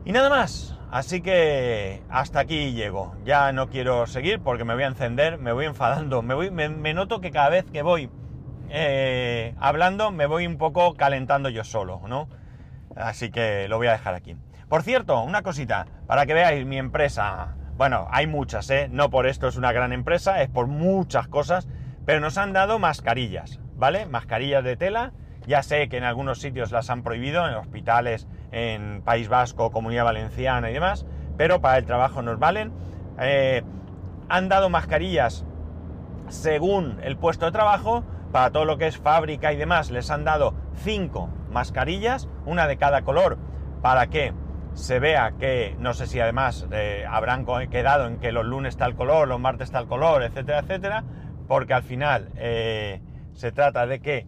Y 0.05 0.13
nada 0.13 0.29
más. 0.29 0.79
Así 0.89 1.19
que 1.19 2.01
hasta 2.07 2.39
aquí 2.39 2.71
llego. 2.71 3.17
Ya 3.25 3.51
no 3.51 3.67
quiero 3.67 4.07
seguir 4.07 4.39
porque 4.39 4.63
me 4.63 4.75
voy 4.75 4.83
a 4.83 4.87
encender, 4.87 5.39
me 5.39 5.51
voy 5.51 5.65
enfadando. 5.65 6.21
Me, 6.21 6.93
noto 6.93 7.19
que 7.19 7.31
cada 7.31 7.49
vez 7.49 7.65
que 7.65 7.81
voy 7.81 8.09
eh, 8.69 9.53
hablando 9.59 10.11
me 10.11 10.25
voy 10.25 10.47
un 10.47 10.57
poco 10.57 10.93
calentando 10.93 11.49
yo 11.49 11.65
solo, 11.65 11.99
¿no? 12.07 12.29
Así 12.95 13.29
que 13.29 13.67
lo 13.67 13.75
voy 13.75 13.87
a 13.87 13.91
dejar 13.91 14.13
aquí. 14.13 14.37
Por 14.69 14.83
cierto, 14.83 15.21
una 15.21 15.41
cosita, 15.41 15.85
para 16.07 16.25
que 16.25 16.33
veáis 16.33 16.65
mi 16.65 16.77
empresa. 16.77 17.57
Bueno, 17.75 18.07
hay 18.09 18.25
muchas, 18.25 18.69
¿eh? 18.69 18.87
No 18.89 19.09
por 19.09 19.27
esto 19.27 19.49
es 19.49 19.57
una 19.57 19.73
gran 19.73 19.91
empresa, 19.91 20.41
es 20.41 20.47
por 20.47 20.67
muchas 20.67 21.27
cosas, 21.27 21.67
pero 22.05 22.19
nos 22.19 22.37
han 22.37 22.53
dado 22.53 22.79
mascarillas, 22.79 23.59
¿vale? 23.75 24.05
Mascarillas 24.05 24.63
de 24.63 24.75
tela. 24.75 25.13
Ya 25.45 25.61
sé 25.61 25.89
que 25.89 25.97
en 25.97 26.05
algunos 26.05 26.39
sitios 26.39 26.71
las 26.71 26.89
han 26.89 27.03
prohibido, 27.03 27.47
en 27.47 27.55
hospitales, 27.55 28.27
en 28.51 29.01
País 29.01 29.27
Vasco, 29.27 29.71
Comunidad 29.71 30.05
Valenciana 30.05 30.69
y 30.69 30.73
demás, 30.73 31.05
pero 31.37 31.59
para 31.59 31.77
el 31.77 31.85
trabajo 31.85 32.21
nos 32.21 32.39
valen. 32.39 32.71
Eh, 33.19 33.61
han 34.29 34.47
dado 34.47 34.69
mascarillas 34.69 35.45
según 36.29 36.99
el 37.03 37.17
puesto 37.17 37.45
de 37.45 37.51
trabajo, 37.51 38.03
para 38.31 38.51
todo 38.51 38.65
lo 38.65 38.77
que 38.77 38.87
es 38.87 38.97
fábrica 38.97 39.53
y 39.53 39.57
demás, 39.57 39.91
les 39.91 40.09
han 40.09 40.23
dado 40.23 40.55
cinco 40.75 41.29
mascarillas, 41.51 42.27
una 42.45 42.67
de 42.67 42.77
cada 42.77 43.03
color, 43.03 43.37
para 43.81 44.07
que 44.07 44.33
se 44.73 44.99
vea 44.99 45.33
que, 45.37 45.75
no 45.79 45.93
sé 45.93 46.07
si 46.07 46.19
además 46.19 46.65
eh, 46.71 47.05
habrán 47.07 47.45
quedado 47.69 48.07
en 48.07 48.17
que 48.17 48.31
los 48.31 48.45
lunes 48.45 48.75
tal 48.75 48.95
color, 48.95 49.27
los 49.27 49.39
martes 49.39 49.69
tal 49.69 49.87
color, 49.87 50.23
etcétera, 50.23 50.59
etcétera, 50.59 51.03
porque 51.53 51.75
al 51.75 51.83
final 51.83 52.29
eh, 52.35 52.99
se 53.35 53.51
trata 53.51 53.85
de 53.85 53.99
que 53.99 54.25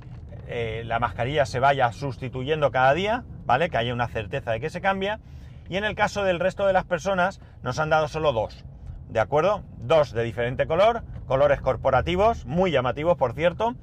eh, 0.48 0.84
la 0.86 1.00
mascarilla 1.00 1.48
se 1.48 1.60
vaya 1.60 1.92
sustituyendo 1.92 2.70
cada 2.70 2.94
día, 2.94 3.24
¿vale? 3.48 3.72
Que 3.72 3.78
haya 3.78 3.96
una 3.96 4.08
certeza 4.08 4.52
de 4.52 4.60
que 4.60 4.70
se 4.70 4.80
cambia. 4.80 5.20
Y 5.68 5.78
en 5.78 5.86
el 5.86 5.96
caso 5.96 6.24
del 6.24 6.40
resto 6.40 6.68
de 6.68 6.74
las 6.74 6.84
personas, 6.84 7.42
nos 7.64 7.80
han 7.80 7.90
dado 7.90 8.08
solo 8.10 8.32
dos, 8.32 8.64
¿de 9.10 9.20
acuerdo? 9.20 9.64
Dos 9.80 10.12
de 10.12 10.22
diferente 10.22 10.68
color, 10.68 11.02
colores 11.26 11.62
corporativos, 11.62 12.46
muy 12.46 12.70
llamativos, 12.70 13.18
por 13.18 13.34
cierto. 13.34 13.74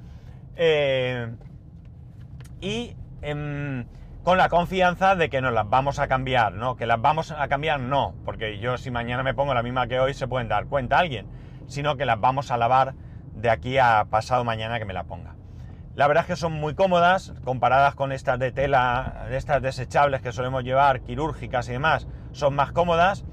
y 2.61 2.95
em, 3.23 3.85
con 4.23 4.37
la 4.37 4.47
confianza 4.47 5.17
de 5.17 5.29
que 5.29 5.41
nos 5.41 5.51
las 5.51 5.69
vamos 5.69 5.99
a 5.99 6.07
cambiar, 6.07 6.53
¿no? 6.53 6.77
Que 6.77 6.85
las 6.85 7.01
vamos 7.01 7.31
a 7.31 7.45
cambiar 7.49 7.81
no, 7.81 8.15
porque 8.23 8.59
yo 8.59 8.77
si 8.77 8.89
mañana 8.89 9.21
me 9.21 9.33
pongo 9.33 9.53
la 9.53 9.63
misma 9.63 9.87
que 9.87 9.99
hoy 9.99 10.13
se 10.13 10.29
pueden 10.29 10.47
dar 10.47 10.67
cuenta 10.67 10.97
alguien, 10.97 11.27
sino 11.67 11.97
que 11.97 12.05
las 12.05 12.21
vamos 12.21 12.49
a 12.51 12.55
lavar 12.55 12.93
de 13.35 13.49
aquí 13.49 13.77
a 13.77 14.05
pasado 14.09 14.43
mañana 14.43 14.79
que 14.79 14.85
me 14.85 14.93
la 14.93 15.03
ponga. 15.03 15.35
La 15.95 16.07
verdad 16.07 16.23
es 16.23 16.27
que 16.27 16.35
son 16.35 16.53
muy 16.53 16.73
cómodas, 16.73 17.33
comparadas 17.43 17.93
con 17.93 18.11
estas 18.11 18.39
de 18.39 18.51
tela, 18.51 19.27
estas 19.29 19.61
desechables 19.61 20.21
que 20.21 20.31
solemos 20.31 20.63
llevar, 20.63 21.01
quirúrgicas 21.01 21.69
y 21.69 21.73
demás, 21.73 22.07
son 22.31 22.55
más 22.55 22.71
cómodas. 22.71 23.25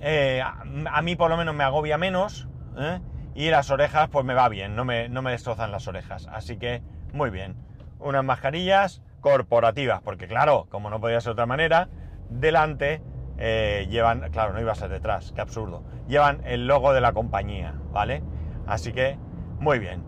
Eh, 0.00 0.42
a, 0.42 1.02
mí 1.02 1.16
por 1.16 1.30
lo 1.30 1.36
menos 1.38 1.54
me 1.54 1.64
agobia 1.64 1.96
menos, 1.96 2.46
¿eh? 2.76 3.00
y 3.34 3.48
las 3.48 3.70
orejas 3.70 4.10
pues 4.10 4.24
me 4.24 4.34
va 4.34 4.50
bien, 4.50 4.76
no 4.76 4.84
me, 4.84 5.08
no 5.08 5.22
me 5.22 5.30
destrozan 5.30 5.72
las 5.72 5.88
orejas. 5.88 6.28
Así 6.30 6.58
que 6.58 6.82
muy 7.14 7.30
bien. 7.30 7.56
Unas 8.00 8.22
mascarillas 8.22 9.00
corporativas, 9.20 10.02
porque 10.02 10.28
claro, 10.28 10.66
como 10.68 10.90
no 10.90 11.00
podía 11.00 11.20
ser 11.22 11.30
de 11.30 11.32
otra 11.32 11.46
manera, 11.46 11.88
delante 12.28 13.00
eh, 13.38 13.86
llevan, 13.88 14.30
claro, 14.30 14.52
no 14.52 14.60
iba 14.60 14.72
a 14.72 14.76
ser 14.76 14.90
detrás, 14.90 15.32
qué 15.34 15.40
absurdo, 15.40 15.82
llevan 16.06 16.42
el 16.44 16.66
logo 16.66 16.92
de 16.92 17.00
la 17.00 17.12
compañía, 17.12 17.74
¿vale? 17.90 18.22
Así 18.66 18.92
que, 18.92 19.18
muy 19.58 19.78
bien. 19.78 20.02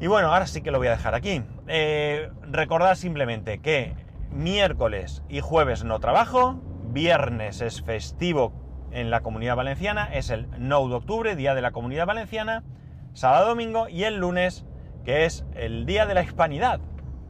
Y 0.00 0.06
bueno, 0.06 0.32
ahora 0.32 0.46
sí 0.46 0.62
que 0.62 0.70
lo 0.70 0.78
voy 0.78 0.88
a 0.88 0.92
dejar 0.92 1.14
aquí. 1.14 1.42
Eh, 1.68 2.30
recordad 2.42 2.94
simplemente 2.94 3.60
que 3.60 3.94
miércoles 4.30 5.22
y 5.28 5.40
jueves 5.40 5.84
no 5.84 6.00
trabajo, 6.00 6.60
viernes 6.90 7.60
es 7.60 7.82
festivo 7.82 8.52
en 8.90 9.10
la 9.10 9.20
comunidad 9.20 9.56
valenciana, 9.56 10.12
es 10.12 10.30
el 10.30 10.48
9 10.58 10.88
de 10.88 10.94
octubre, 10.94 11.36
día 11.36 11.54
de 11.54 11.62
la 11.62 11.70
comunidad 11.70 12.06
valenciana, 12.06 12.64
sábado 13.12 13.48
domingo 13.48 13.88
y 13.88 14.04
el 14.04 14.16
lunes, 14.16 14.64
que 15.04 15.24
es 15.24 15.44
el 15.54 15.86
día 15.86 16.06
de 16.06 16.14
la 16.14 16.22
hispanidad, 16.22 16.80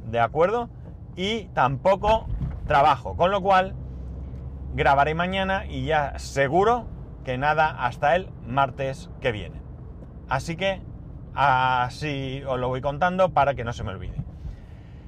¿de 0.07 0.21
acuerdo? 0.21 0.71
y 1.17 1.45
tampoco 1.49 2.27
trabajo, 2.67 3.17
con 3.17 3.31
lo 3.31 3.43
cual 3.43 3.75
grabaré 4.75 5.15
mañana 5.15 5.67
y 5.67 5.85
ya 5.85 6.19
seguro 6.19 6.87
que 7.25 7.39
nada 7.39 7.69
hasta 7.85 8.17
el 8.17 8.31
martes 8.47 9.11
que 9.21 9.33
viene. 9.33 9.61
Así 10.29 10.57
que 10.57 10.81
así 11.35 12.43
os 12.47 12.59
lo 12.59 12.69
voy 12.69 12.81
contando 12.81 13.31
para 13.31 13.55
que 13.55 13.65
no 13.65 13.73
se 13.73 13.85
me 13.85 13.91
olvide. 13.91 14.17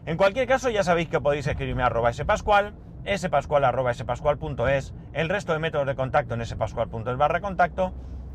En 0.06 0.16
cualquier 0.16 0.46
caso 0.46 0.70
ya 0.70 0.82
sabéis 0.82 1.08
que 1.08 1.20
podéis 1.20 1.46
escribirme 1.46 1.82
a 1.82 1.86
arroba 1.86 2.12
spascual, 2.12 2.74
spascual 3.16 3.64
arroba 3.64 3.94
spascual.es, 3.94 4.94
el 5.12 5.28
resto 5.28 5.52
de 5.52 5.58
métodos 5.58 5.86
de 5.86 5.94
contacto 5.94 6.34
en 6.34 6.44
spascual.es 6.44 7.16
barra 7.16 7.40
contacto. 7.40 7.92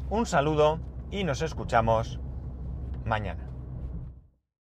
Un 0.10 0.25
saludo 0.25 0.80
y 1.12 1.23
nos 1.23 1.41
escuchamos 1.41 2.19
mañana. 3.06 3.48